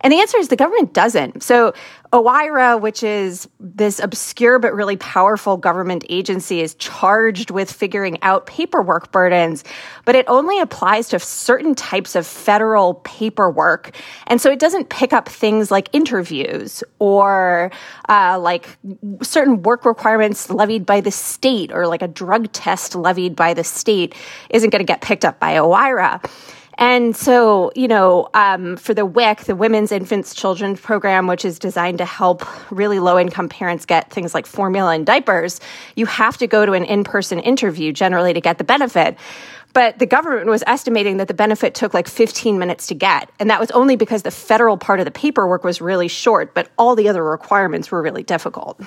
[0.00, 1.42] And the answer is the government doesn't.
[1.42, 1.74] So
[2.14, 8.46] OIRA, which is this obscure but really powerful government agency, is charged with figuring out
[8.46, 9.64] paperwork burdens,
[10.04, 13.96] but it only applies to certain types of federal paperwork.
[14.28, 17.72] And so it doesn't pick up things like interviews or
[18.08, 18.68] uh, like
[19.22, 23.64] certain work requirements levied by the state or like a drug test levied by the
[23.64, 24.14] state
[24.50, 26.24] isn't going to get picked up by OIRA.
[26.76, 31.58] And so, you know, um, for the WIC, the Women's Infants Children's Program, which is
[31.58, 35.60] designed to help really low income parents get things like formula and diapers,
[35.94, 39.16] you have to go to an in person interview generally to get the benefit.
[39.72, 43.28] But the government was estimating that the benefit took like 15 minutes to get.
[43.40, 46.70] And that was only because the federal part of the paperwork was really short, but
[46.78, 48.80] all the other requirements were really difficult.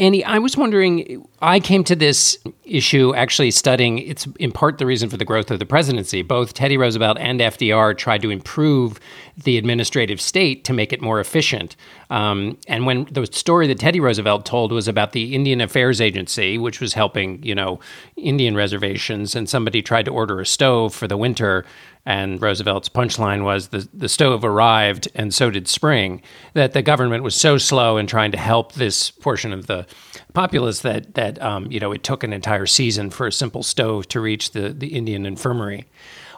[0.00, 4.86] Annie, I was wondering, I came to this issue actually studying, it's in part the
[4.86, 6.22] reason for the growth of the presidency.
[6.22, 8.98] Both Teddy Roosevelt and FDR tried to improve
[9.36, 11.76] the administrative state to make it more efficient.
[12.08, 16.56] Um, and when the story that Teddy Roosevelt told was about the Indian Affairs Agency,
[16.56, 17.78] which was helping, you know,
[18.16, 21.66] Indian reservations, and somebody tried to order a stove for the winter
[22.06, 26.22] and Roosevelt's punchline was the, the stove arrived and so did spring,
[26.54, 29.86] that the government was so slow in trying to help this portion of the
[30.32, 34.08] populace that, that um, you know, it took an entire season for a simple stove
[34.08, 35.86] to reach the, the Indian infirmary.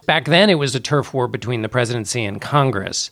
[0.06, 3.10] Back then, it was a turf war between the presidency and Congress.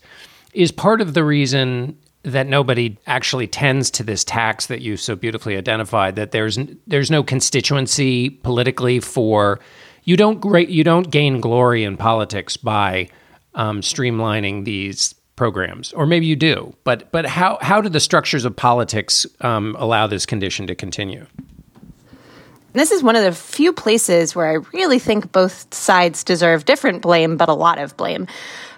[0.53, 5.17] Is part of the reason that nobody actually tends to this tax that you so
[5.17, 9.61] beautifully identified that there's there's no constituency politically for
[10.05, 13.09] you don't great you don't gain glory in politics by
[13.55, 16.75] um, streamlining these programs, or maybe you do.
[16.85, 21.27] But but how how do the structures of politics um, allow this condition to continue?
[22.73, 27.03] This is one of the few places where I really think both sides deserve different
[27.03, 28.29] blame, but a lot of blame.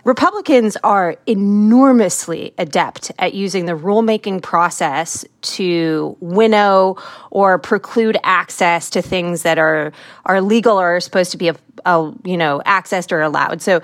[0.04, 6.96] Republicans are enormously adept at using the rulemaking process to winnow
[7.30, 9.92] or preclude access to things that are
[10.24, 13.62] are legal or are supposed to be a, a you know accessed or allowed.
[13.62, 13.80] So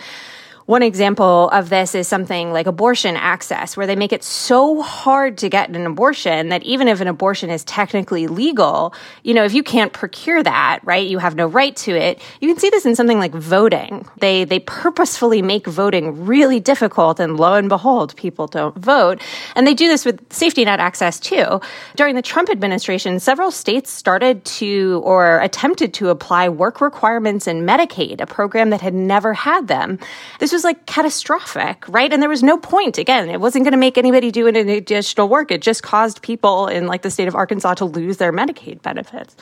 [0.69, 5.39] one example of this is something like abortion access, where they make it so hard
[5.39, 8.93] to get an abortion that even if an abortion is technically legal,
[9.23, 12.21] you know, if you can't procure that, right, you have no right to it.
[12.43, 14.07] You can see this in something like voting.
[14.19, 19.23] They they purposefully make voting really difficult, and lo and behold, people don't vote.
[19.57, 21.63] And they do this with safety net access too.
[21.97, 27.63] During the Trump administration, several states started to or attempted to apply work requirements in
[27.63, 29.99] Medicaid, a program that had never had them.
[30.41, 32.13] This was was like catastrophic, right?
[32.13, 32.99] And there was no point.
[32.99, 35.53] Again, it wasn't going to make anybody do any additional work.
[35.53, 39.37] It just caused people in like the state of Arkansas to lose their Medicaid benefits.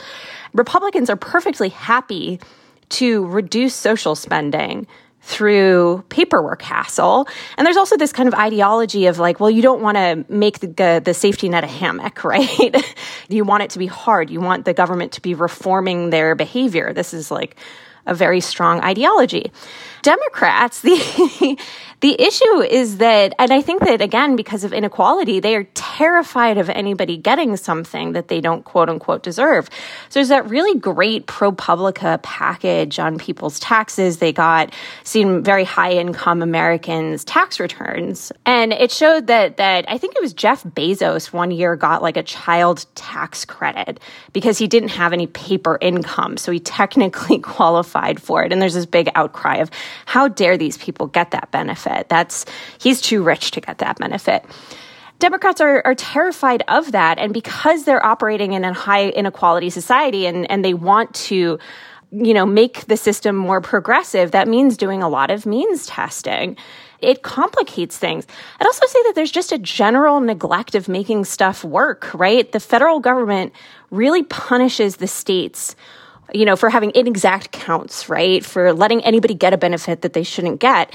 [0.52, 2.38] Republicans are perfectly happy
[2.90, 4.86] to reduce social spending
[5.22, 7.26] through paperwork hassle.
[7.56, 10.60] And there's also this kind of ideology of like, well, you don't want to make
[10.60, 12.76] the, the safety net a hammock, right?
[13.30, 14.28] you want it to be hard.
[14.28, 16.92] You want the government to be reforming their behavior.
[16.92, 17.56] This is like
[18.06, 19.50] a very strong ideology.
[20.03, 21.59] Democrats, the
[22.01, 26.59] the issue is that, and I think that again, because of inequality, they are terrified
[26.59, 29.70] of anybody getting something that they don't quote unquote deserve.
[30.11, 34.18] So there's that really great ProPublica package on people's taxes.
[34.18, 34.74] They got
[35.05, 38.30] seen very high income Americans tax returns.
[38.44, 42.18] And it showed that, that I think it was Jeff Bezos one year got like
[42.18, 44.01] a child tax credit
[44.34, 46.36] because he didn't have any paper income.
[46.36, 48.53] So he technically qualified for it.
[48.53, 49.70] And there's this big outcry of
[50.05, 52.09] how dare these people get that benefit?
[52.09, 52.44] That's
[52.80, 54.44] he's too rich to get that benefit.
[55.18, 57.18] Democrats are, are terrified of that.
[57.18, 61.59] And because they're operating in a high inequality society and, and they want to,
[62.11, 66.57] you know, make the system more progressive, that means doing a lot of means testing.
[67.01, 68.26] It complicates things.
[68.61, 72.51] I'd also say that there's just a general neglect of making stuff work, right?
[72.51, 73.53] The federal government
[73.90, 75.76] really punishes the states
[76.32, 78.44] you know, for having inexact counts, right?
[78.44, 80.94] For letting anybody get a benefit that they shouldn't get.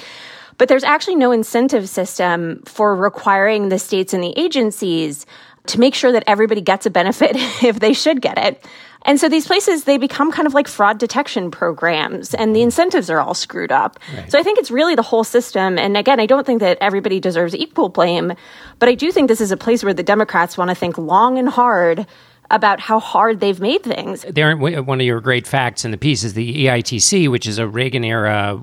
[0.57, 5.25] But there's actually no incentive system for requiring the states and the agencies
[5.67, 7.31] to make sure that everybody gets a benefit
[7.63, 8.65] if they should get it.
[9.03, 13.09] And so these places, they become kind of like fraud detection programs, and the incentives
[13.09, 13.97] are all screwed up.
[14.15, 14.31] Right.
[14.31, 15.79] So I think it's really the whole system.
[15.79, 18.33] And again, I don't think that everybody deserves equal blame,
[18.77, 21.39] but I do think this is a place where the Democrats want to think long
[21.39, 22.05] and hard
[22.51, 24.25] about how hard they've made things.
[24.29, 27.67] There, one of your great facts in the piece is the EITC, which is a
[27.67, 28.61] Reagan era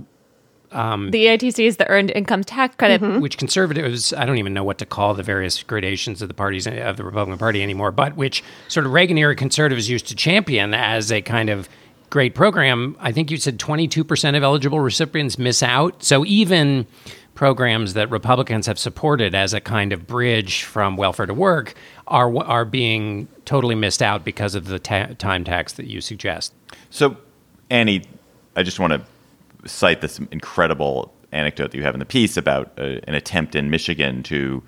[0.72, 3.20] um, the EITC is the Earned Income Tax Credit, mm-hmm.
[3.20, 6.66] which conservatives I don't even know what to call the various gradations of the parties
[6.66, 10.74] of the Republican Party anymore, but which sort of Reagan era conservatives used to champion
[10.74, 11.68] as a kind of
[12.10, 12.96] great program.
[13.00, 16.02] I think you said 22% of eligible recipients miss out.
[16.02, 16.86] So even
[17.34, 21.74] programs that Republicans have supported as a kind of bridge from welfare to work
[22.08, 26.52] are are being totally missed out because of the ta- time tax that you suggest.
[26.90, 27.16] So,
[27.70, 28.04] Annie,
[28.56, 32.72] I just want to cite this incredible anecdote that you have in the piece about
[32.78, 34.62] uh, an attempt in Michigan to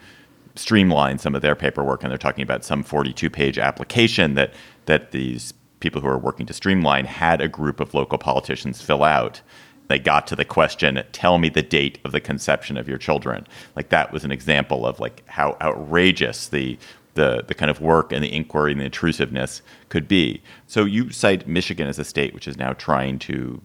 [0.56, 4.52] streamline some of their paperwork, and they're talking about some 42-page application that
[4.86, 9.02] that these people who are working to streamline had a group of local politicians fill
[9.02, 9.40] out.
[9.88, 13.46] They got to the question, "Tell me the date of the conception of your children."
[13.74, 16.78] Like that was an example of like how outrageous the
[17.14, 20.42] the, the kind of work and the inquiry and the intrusiveness could be.
[20.66, 23.60] So you cite Michigan as a state which is now trying to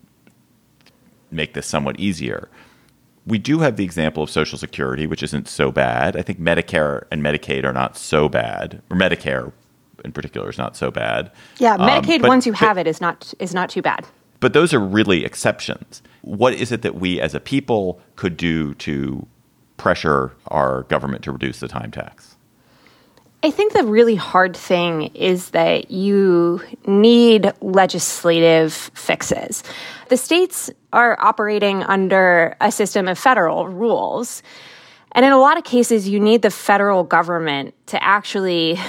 [1.31, 2.49] make this somewhat easier.
[3.27, 6.15] We do have the example of Social Security, which isn't so bad.
[6.15, 9.51] I think Medicare and Medicaid are not so bad, or Medicare
[10.03, 11.31] in particular is not so bad.
[11.57, 14.05] Yeah, um, Medicaid um, but, once you have it is not is not too bad.
[14.39, 16.03] But those are really exceptions.
[16.21, 19.25] What is it that we as a people could do to
[19.77, 22.34] pressure our government to reduce the time tax?
[23.45, 29.61] I think the really hard thing is that you need legislative fixes.
[30.09, 34.41] The states are operating under a system of federal rules.
[35.11, 38.79] And in a lot of cases, you need the federal government to actually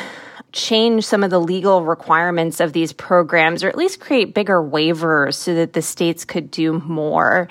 [0.52, 5.34] change some of the legal requirements of these programs or at least create bigger waivers
[5.34, 7.46] so that the states could do more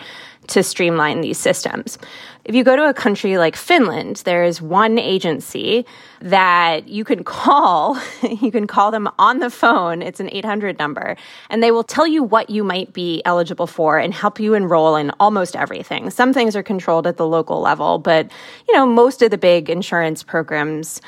[0.48, 2.00] to streamline these systems.
[2.46, 5.84] If you go to a country like Finland, there is one agency
[6.22, 8.00] that you can call.
[8.22, 10.04] you can call them on the phone.
[10.04, 11.18] It's an 800 number,
[11.50, 14.96] and they will tell you what you might be eligible for and help you enroll
[14.96, 16.12] in almost everything.
[16.12, 18.32] Some things are controlled at the local level, but
[18.68, 21.02] you know, most of the big insurance programs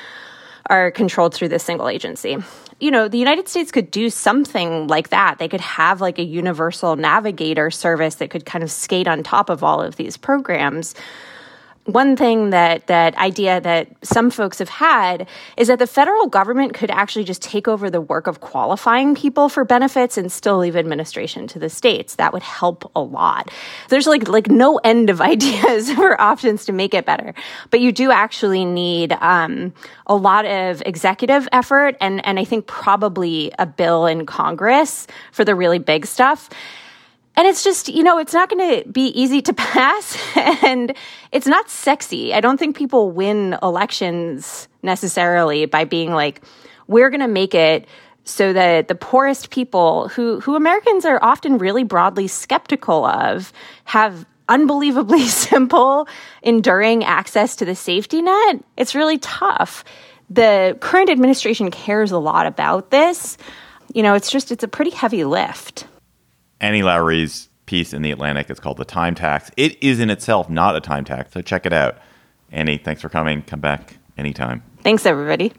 [0.71, 2.37] are controlled through this single agency
[2.79, 5.39] you know, the United States could do something like that.
[5.39, 9.49] They could have like a universal navigator service that could kind of skate on top
[9.49, 10.93] of all of these programs
[11.87, 15.25] one thing that that idea that some folks have had
[15.55, 19.47] is that the federal government could actually just take over the work of qualifying people
[19.47, 22.15] for benefits and still leave administration to the states.
[22.15, 23.49] That would help a lot.
[23.87, 27.33] There's like like no end of ideas or options to make it better,
[27.71, 29.73] but you do actually need um,
[30.07, 35.45] a lot of executive effort and and I think probably a bill in Congress for
[35.45, 36.49] the really big stuff.
[37.37, 40.93] And it's just, you know, it's not going to be easy to pass and
[41.31, 42.33] it's not sexy.
[42.33, 46.41] I don't think people win elections necessarily by being like,
[46.87, 47.87] we're going to make it
[48.23, 53.53] so that the poorest people who, who Americans are often really broadly skeptical of
[53.85, 56.07] have unbelievably simple,
[56.41, 58.63] enduring access to the safety net.
[58.75, 59.83] It's really tough.
[60.29, 63.37] The current administration cares a lot about this.
[63.93, 65.85] You know, it's just, it's a pretty heavy lift.
[66.59, 69.51] Annie Lowrey's piece in The Atlantic is called The Time Tax.
[69.57, 71.97] It is in itself not a time tax, so check it out.
[72.51, 73.43] Annie, thanks for coming.
[73.43, 74.63] Come back anytime.
[74.81, 75.53] Thanks, everybody.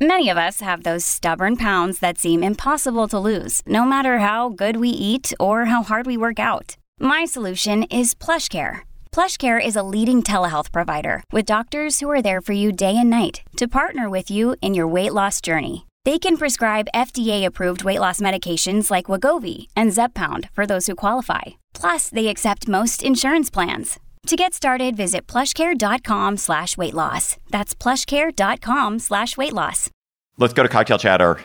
[0.00, 4.48] Many of us have those stubborn pounds that seem impossible to lose, no matter how
[4.48, 6.76] good we eat or how hard we work out.
[7.00, 8.80] My solution is PlushCare.
[9.10, 13.10] PlushCare is a leading telehealth provider with doctors who are there for you day and
[13.10, 15.87] night to partner with you in your weight loss journey.
[16.08, 21.42] They can prescribe FDA-approved weight loss medications like Wegovy and Zepbound for those who qualify.
[21.74, 24.00] Plus, they accept most insurance plans.
[24.28, 27.36] To get started, visit plushcare.com slash weight loss.
[27.50, 29.90] That's plushcare.com slash weight loss.
[30.38, 31.42] Let's go to cocktail chatter.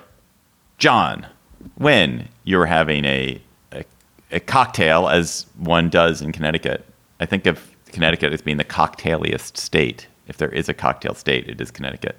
[0.78, 1.28] John,
[1.76, 3.42] when you're having a,
[3.74, 3.84] a,
[4.32, 6.86] a cocktail, as one does in Connecticut,
[7.20, 10.08] I think of Connecticut as being the cocktailiest state.
[10.30, 12.18] If there is a cocktail state, it is Connecticut.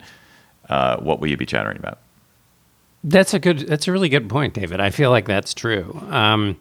[0.69, 2.01] Uh, what will you be chattering about?
[3.05, 3.61] That's a good.
[3.61, 4.81] That's a really good point, David.
[4.81, 6.01] I feel like that's true.
[6.09, 6.57] Um,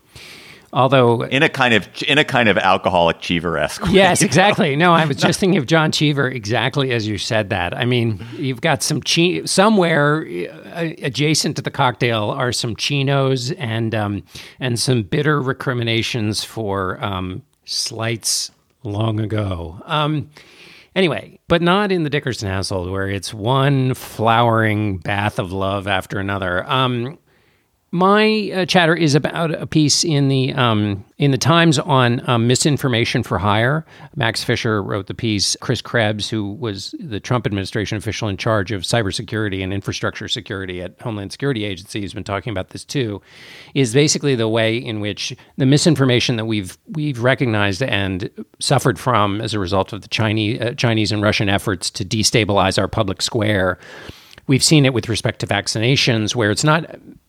[0.73, 3.83] although in a kind of in a kind of alcoholic Cheever esque.
[3.89, 4.75] Yes, exactly.
[4.75, 7.75] No, I was just thinking of John Cheever exactly as you said that.
[7.77, 10.27] I mean, you've got some chi- somewhere
[10.73, 14.23] uh, adjacent to the cocktail are some chinos and um,
[14.59, 18.51] and some bitter recriminations for um, slights
[18.83, 19.81] long ago.
[19.85, 20.29] Um,
[20.95, 26.19] Anyway, but not in the Dickerson household where it's one flowering bath of love after
[26.19, 26.69] another.
[26.69, 27.17] Um,
[27.93, 32.47] my uh, chatter is about a piece in the um, in the Times on um,
[32.47, 33.85] misinformation for hire.
[34.15, 35.55] Max Fisher wrote the piece.
[35.61, 40.81] Chris Krebs, who was the Trump administration official in charge of cybersecurity and infrastructure security
[40.81, 43.21] at Homeland Security Agency, has been talking about this too.
[43.75, 48.27] Is basically the way in which the misinformation that we've we've recognized and
[48.59, 52.79] suffered from as a result of the Chinese uh, Chinese and Russian efforts to destabilize
[52.79, 53.77] our public square
[54.45, 56.85] We've seen it with respect to vaccinations, where it's not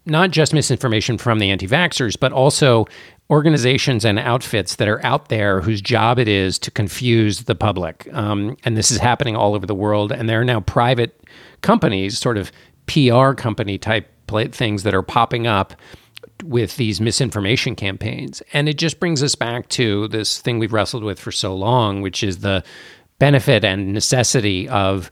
[0.07, 2.87] not just misinformation from the anti-vaxxers, but also
[3.31, 8.07] organizations and outfits that are out there whose job it is to confuse the public.
[8.13, 10.13] Um, and this is happening all over the world.
[10.13, 11.19] And there are now private
[11.63, 12.53] companies, sort of
[12.87, 14.11] PR company type
[14.53, 15.75] things that are popping up
[16.43, 18.43] with these misinformation campaigns.
[18.53, 22.03] And it just brings us back to this thing we've wrestled with for so long,
[22.03, 22.65] which is the
[23.19, 25.11] benefit and necessity of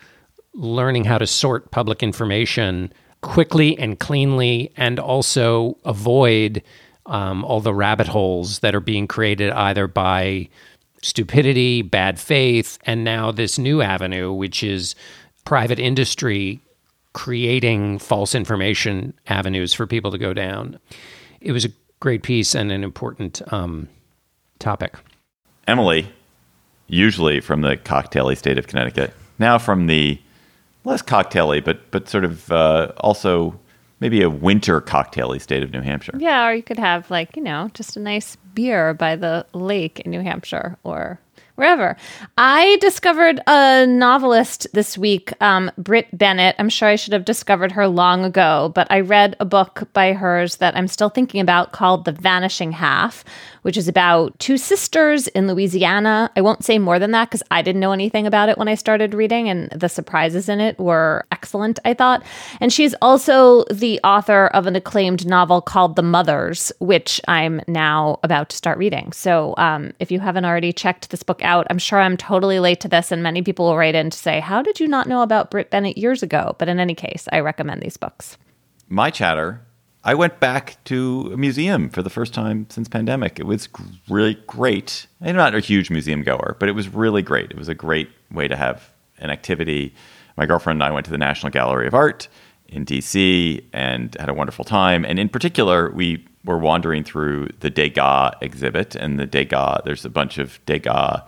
[0.54, 2.92] learning how to sort public information
[3.22, 6.62] quickly and cleanly and also avoid
[7.06, 10.48] um, all the rabbit holes that are being created either by
[11.02, 14.94] stupidity, bad faith, and now this new avenue, which is
[15.44, 16.60] private industry
[17.12, 20.78] creating false information avenues for people to go down.
[21.40, 21.70] It was a
[22.00, 23.88] great piece and an important um,
[24.58, 24.94] topic.
[25.66, 26.10] Emily,
[26.86, 30.18] usually from the cocktaily state of Connecticut, now from the
[30.84, 33.58] less cocktaily, but but sort of uh, also
[34.00, 36.16] maybe a winter cocktaily state of New Hampshire.
[36.18, 40.00] Yeah, or you could have like you know just a nice beer by the lake
[40.00, 41.20] in New Hampshire, or
[41.56, 41.96] wherever.
[42.38, 46.56] I discovered a novelist this week, um, Brit Bennett.
[46.58, 50.12] I'm sure I should have discovered her long ago, but I read a book by
[50.12, 53.24] hers that I'm still thinking about called The Vanishing Half,
[53.62, 56.30] which is about two sisters in Louisiana.
[56.34, 58.74] I won't say more than that because I didn't know anything about it when I
[58.74, 62.24] started reading, and the surprises in it were excellent, I thought.
[62.60, 68.18] And she's also the author of an acclaimed novel called The Mothers, which I'm now
[68.22, 69.12] about to start reading.
[69.12, 72.80] So um, if you haven't already checked this book out, I'm sure I'm totally late
[72.80, 75.22] to this, and many people will write in to say, How did you not know
[75.22, 76.56] about Brit Bennett years ago?
[76.58, 78.36] But in any case, I recommend these books.
[78.88, 79.62] My chatter
[80.04, 83.38] I went back to a museum for the first time since pandemic.
[83.38, 83.68] It was
[84.08, 85.06] really great.
[85.20, 87.52] I'm not a huge museum goer, but it was really great.
[87.52, 89.94] It was a great way to have an activity.
[90.36, 92.26] My girlfriend and I went to the National Gallery of Art
[92.66, 95.04] in DC and had a wonderful time.
[95.04, 100.10] And in particular, we were wandering through the Degas exhibit, and the Degas, there's a
[100.10, 101.20] bunch of Degas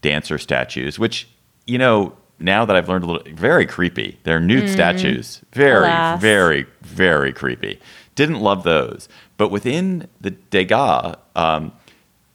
[0.00, 1.28] dancer statues, which,
[1.66, 4.18] you know, now that I've learned a little, very creepy.
[4.24, 4.72] They're nude mm.
[4.72, 5.42] statues.
[5.52, 6.20] Very, Alas.
[6.20, 7.80] very, very creepy.
[8.14, 9.08] Didn't love those.
[9.36, 11.72] But within the Degas um,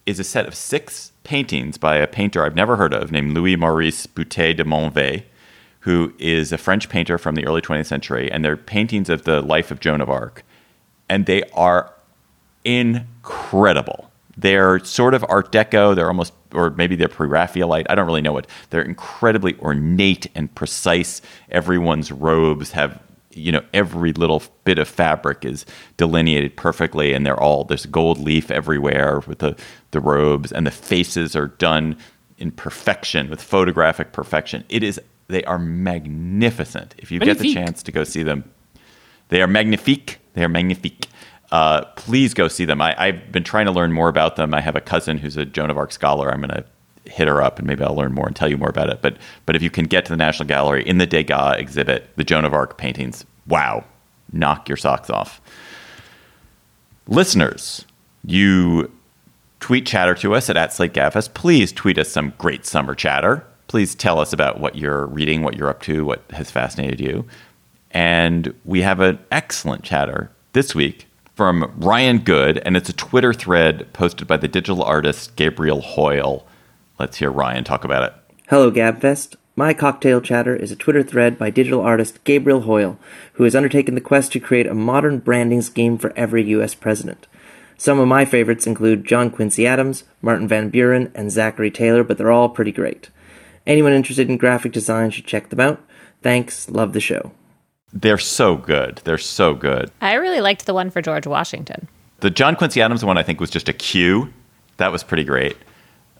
[0.05, 3.57] is a set of six paintings by a painter I've never heard of named Louis
[3.57, 5.23] Maurice Boutet de Monvel,
[5.81, 8.31] who is a French painter from the early 20th century.
[8.31, 10.43] And they're paintings of the life of Joan of Arc.
[11.09, 11.93] And they are
[12.67, 14.11] incredible.
[14.35, 15.95] They're sort of Art Deco.
[15.95, 17.87] They're almost, or maybe they're pre Raphaelite.
[17.89, 18.45] I don't really know what.
[18.69, 21.21] They're incredibly ornate and precise.
[21.49, 23.01] Everyone's robes have
[23.31, 25.65] you know every little bit of fabric is
[25.97, 29.55] delineated perfectly and they're all there's gold leaf everywhere with the
[29.91, 31.95] the robes and the faces are done
[32.39, 37.43] in perfection with photographic perfection it is they are magnificent if you magnifique.
[37.43, 38.43] get the chance to go see them
[39.29, 41.07] they are magnifique they are magnifique
[41.51, 44.61] uh, please go see them I, i've been trying to learn more about them i
[44.61, 46.65] have a cousin who's a joan of arc scholar i'm going to
[47.09, 49.01] hit her up and maybe I'll learn more and tell you more about it.
[49.01, 52.23] But but if you can get to the National Gallery in the Degas exhibit, the
[52.23, 53.83] Joan of Arc paintings, wow,
[54.31, 55.41] knock your socks off.
[57.07, 57.85] Listeners,
[58.25, 58.91] you
[59.59, 60.97] tweet chatter to us at, at Slate.
[61.33, 63.45] Please tweet us some great summer chatter.
[63.67, 67.25] Please tell us about what you're reading, what you're up to, what has fascinated you.
[67.91, 71.06] And we have an excellent chatter this week
[71.37, 76.47] from Ryan Good, and it's a Twitter thread posted by the digital artist Gabriel Hoyle.
[76.99, 78.35] Let's hear Ryan talk about it.
[78.49, 79.35] Hello, Gabfest.
[79.55, 82.97] My cocktail chatter is a Twitter thread by digital artist Gabriel Hoyle,
[83.33, 86.73] who has undertaken the quest to create a modern branding scheme for every U.S.
[86.73, 87.27] president.
[87.77, 92.17] Some of my favorites include John Quincy Adams, Martin Van Buren, and Zachary Taylor, but
[92.17, 93.11] they're all pretty great.
[93.67, 95.79] Anyone interested in graphic design should check them out.
[96.23, 97.31] Thanks, love the show.
[97.93, 99.01] They're so good.
[99.03, 99.91] They're so good.
[100.01, 101.87] I really liked the one for George Washington.
[102.19, 104.33] The John Quincy Adams one, I think, was just a cue.
[104.77, 105.57] That was pretty great.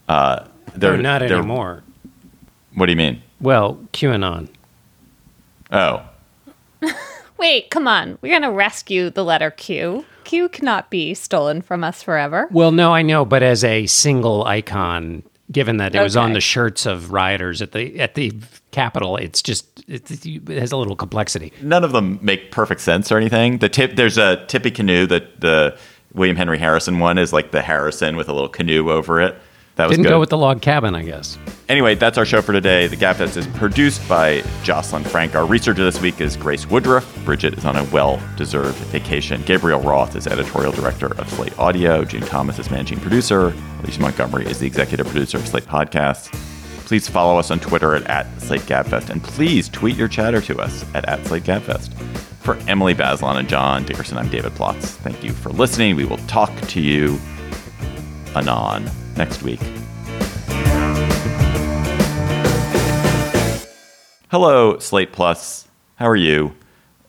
[0.07, 0.45] Uh,
[0.75, 1.83] they're no, not they're, anymore.
[2.75, 3.21] What do you mean?
[3.41, 4.49] Well, QAnon.
[5.71, 6.07] Oh.
[7.37, 8.17] Wait, come on.
[8.21, 10.05] We're going to rescue the letter Q.
[10.23, 12.47] Q cannot be stolen from us forever.
[12.51, 16.03] Well, no, I know, but as a single icon, given that it okay.
[16.03, 18.33] was on the shirts of rioters at the at the
[18.71, 21.51] Capitol, it's just it, it, has a little complexity.
[21.61, 23.59] None of them make perfect sense or anything.
[23.59, 25.77] The tip there's a Tippecanoe that the
[26.13, 29.35] William Henry Harrison one is like the Harrison with a little canoe over it.
[29.77, 30.09] That was Didn't good.
[30.09, 31.37] go with the log cabin, I guess.
[31.69, 32.87] Anyway, that's our show for today.
[32.87, 35.35] The Gabfest is produced by Jocelyn Frank.
[35.35, 37.23] Our researcher this week is Grace Woodruff.
[37.25, 39.43] Bridget is on a well-deserved vacation.
[39.43, 42.03] Gabriel Roth is editorial director of Slate Audio.
[42.03, 43.53] June Thomas is managing producer.
[43.83, 46.31] Alicia Montgomery is the executive producer of Slate Podcasts.
[46.87, 50.57] Please follow us on Twitter at, at Slate Gabfest, and please tweet your chatter to
[50.59, 51.93] us at, at Slate Gabfest.
[52.39, 54.85] For Emily Bazelon and John Dickerson, I'm David Plotz.
[54.85, 55.97] Thank you for listening.
[55.97, 57.19] We will talk to you
[58.35, 59.59] anon next week.
[64.29, 65.67] Hello, Slate Plus.
[65.95, 66.55] How are you?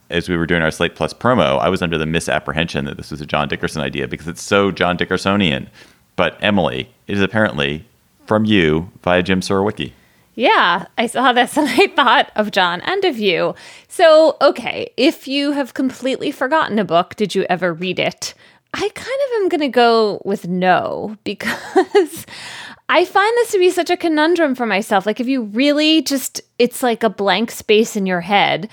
[0.09, 3.11] As we were doing our Slate Plus promo, I was under the misapprehension that this
[3.11, 5.69] was a John Dickerson idea because it's so John Dickersonian.
[6.17, 7.85] But Emily, it is apparently
[8.27, 9.93] from you via Jim Surowiecki.
[10.35, 13.57] Yeah, I saw this and I thought of John and of you.
[13.89, 18.35] So, okay, if you have completely forgotten a book, did you ever read it?
[18.75, 22.27] I kind of am going to go with no because
[22.89, 25.07] I find this to be such a conundrum for myself.
[25.07, 28.69] Like, if you really just, it's like a blank space in your head.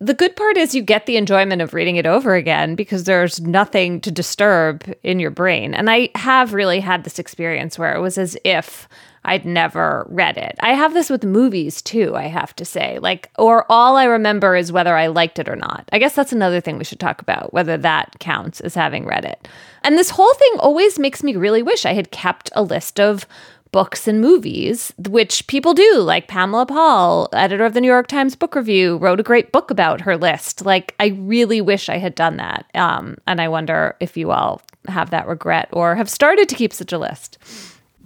[0.00, 3.40] The good part is you get the enjoyment of reading it over again because there's
[3.40, 5.72] nothing to disturb in your brain.
[5.72, 8.88] And I have really had this experience where it was as if
[9.24, 10.56] I'd never read it.
[10.60, 12.98] I have this with movies too, I have to say.
[12.98, 15.88] Like, or all I remember is whether I liked it or not.
[15.92, 19.24] I guess that's another thing we should talk about, whether that counts as having read
[19.24, 19.48] it.
[19.82, 23.26] And this whole thing always makes me really wish I had kept a list of
[23.72, 25.96] books and movies, which people do.
[25.96, 29.70] Like Pamela Paul, editor of the New York Times Book Review, wrote a great book
[29.70, 30.64] about her list.
[30.64, 32.66] Like, I really wish I had done that.
[32.74, 36.72] Um, and I wonder if you all have that regret or have started to keep
[36.72, 37.36] such a list.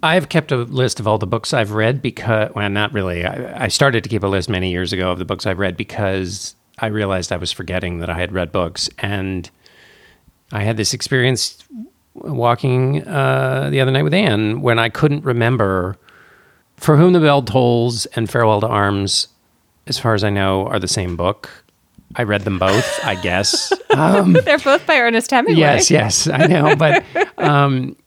[0.01, 3.25] I've kept a list of all the books I've read because, well, not really.
[3.25, 5.75] I, I, started to keep a list many years ago of the books I've read
[5.75, 8.89] because I realized I was forgetting that I had read books.
[8.99, 9.49] And
[10.51, 11.63] I had this experience
[12.13, 15.97] walking uh, the other night with Anne when I couldn't remember
[16.77, 19.27] For Whom the Bell Tolls and Farewell to Arms,
[19.87, 21.49] as far as I know, are the same book.
[22.15, 23.73] I read them both, I guess.
[23.91, 25.59] Um, They're both by Ernest Hemingway.
[25.59, 26.75] Yes, yes, I know.
[26.75, 27.03] But
[27.39, 27.97] um,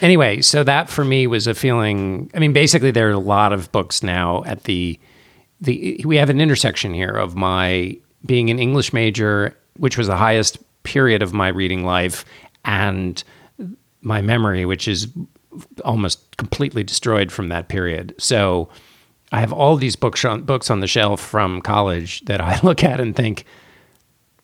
[0.00, 2.30] anyway, so that for me was a feeling.
[2.34, 4.98] I mean, basically, there are a lot of books now at the
[5.60, 6.02] the.
[6.04, 10.58] We have an intersection here of my being an English major, which was the highest
[10.84, 12.24] period of my reading life,
[12.64, 13.22] and
[14.02, 15.08] my memory, which is
[15.84, 18.14] almost completely destroyed from that period.
[18.18, 18.68] So
[19.32, 23.00] I have all these books books on the shelf from college that I look at
[23.00, 23.44] and think,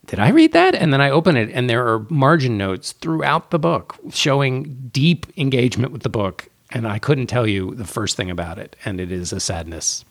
[0.08, 0.74] did I read that?
[0.74, 5.26] And then I open it, and there are margin notes throughout the book showing deep
[5.36, 6.48] engagement with the book.
[6.70, 8.74] And I couldn't tell you the first thing about it.
[8.84, 10.04] And it is a sadness.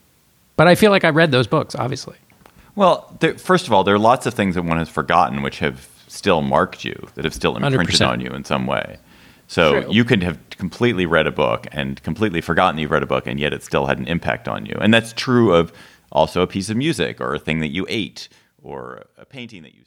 [0.56, 2.16] But I feel like I read those books, obviously.
[2.76, 5.60] Well, there, first of all, there are lots of things that one has forgotten which
[5.60, 8.08] have still marked you, that have still imprinted 100%.
[8.08, 8.98] on you in some way.
[9.48, 9.92] So True.
[9.92, 13.40] you could have completely read a book and completely forgotten you've read a book, and
[13.40, 14.78] yet it still had an impact on you.
[14.80, 15.72] And that's true of
[16.12, 18.30] also a piece of music or a thing that you ate
[18.62, 19.82] or a painting that you.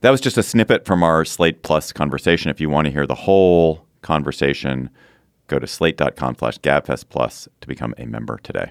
[0.00, 2.50] That was just a snippet from our Slate Plus conversation.
[2.50, 4.90] If you want to hear the whole conversation,
[5.48, 8.70] go to slate.com slash gabfest plus to become a member today.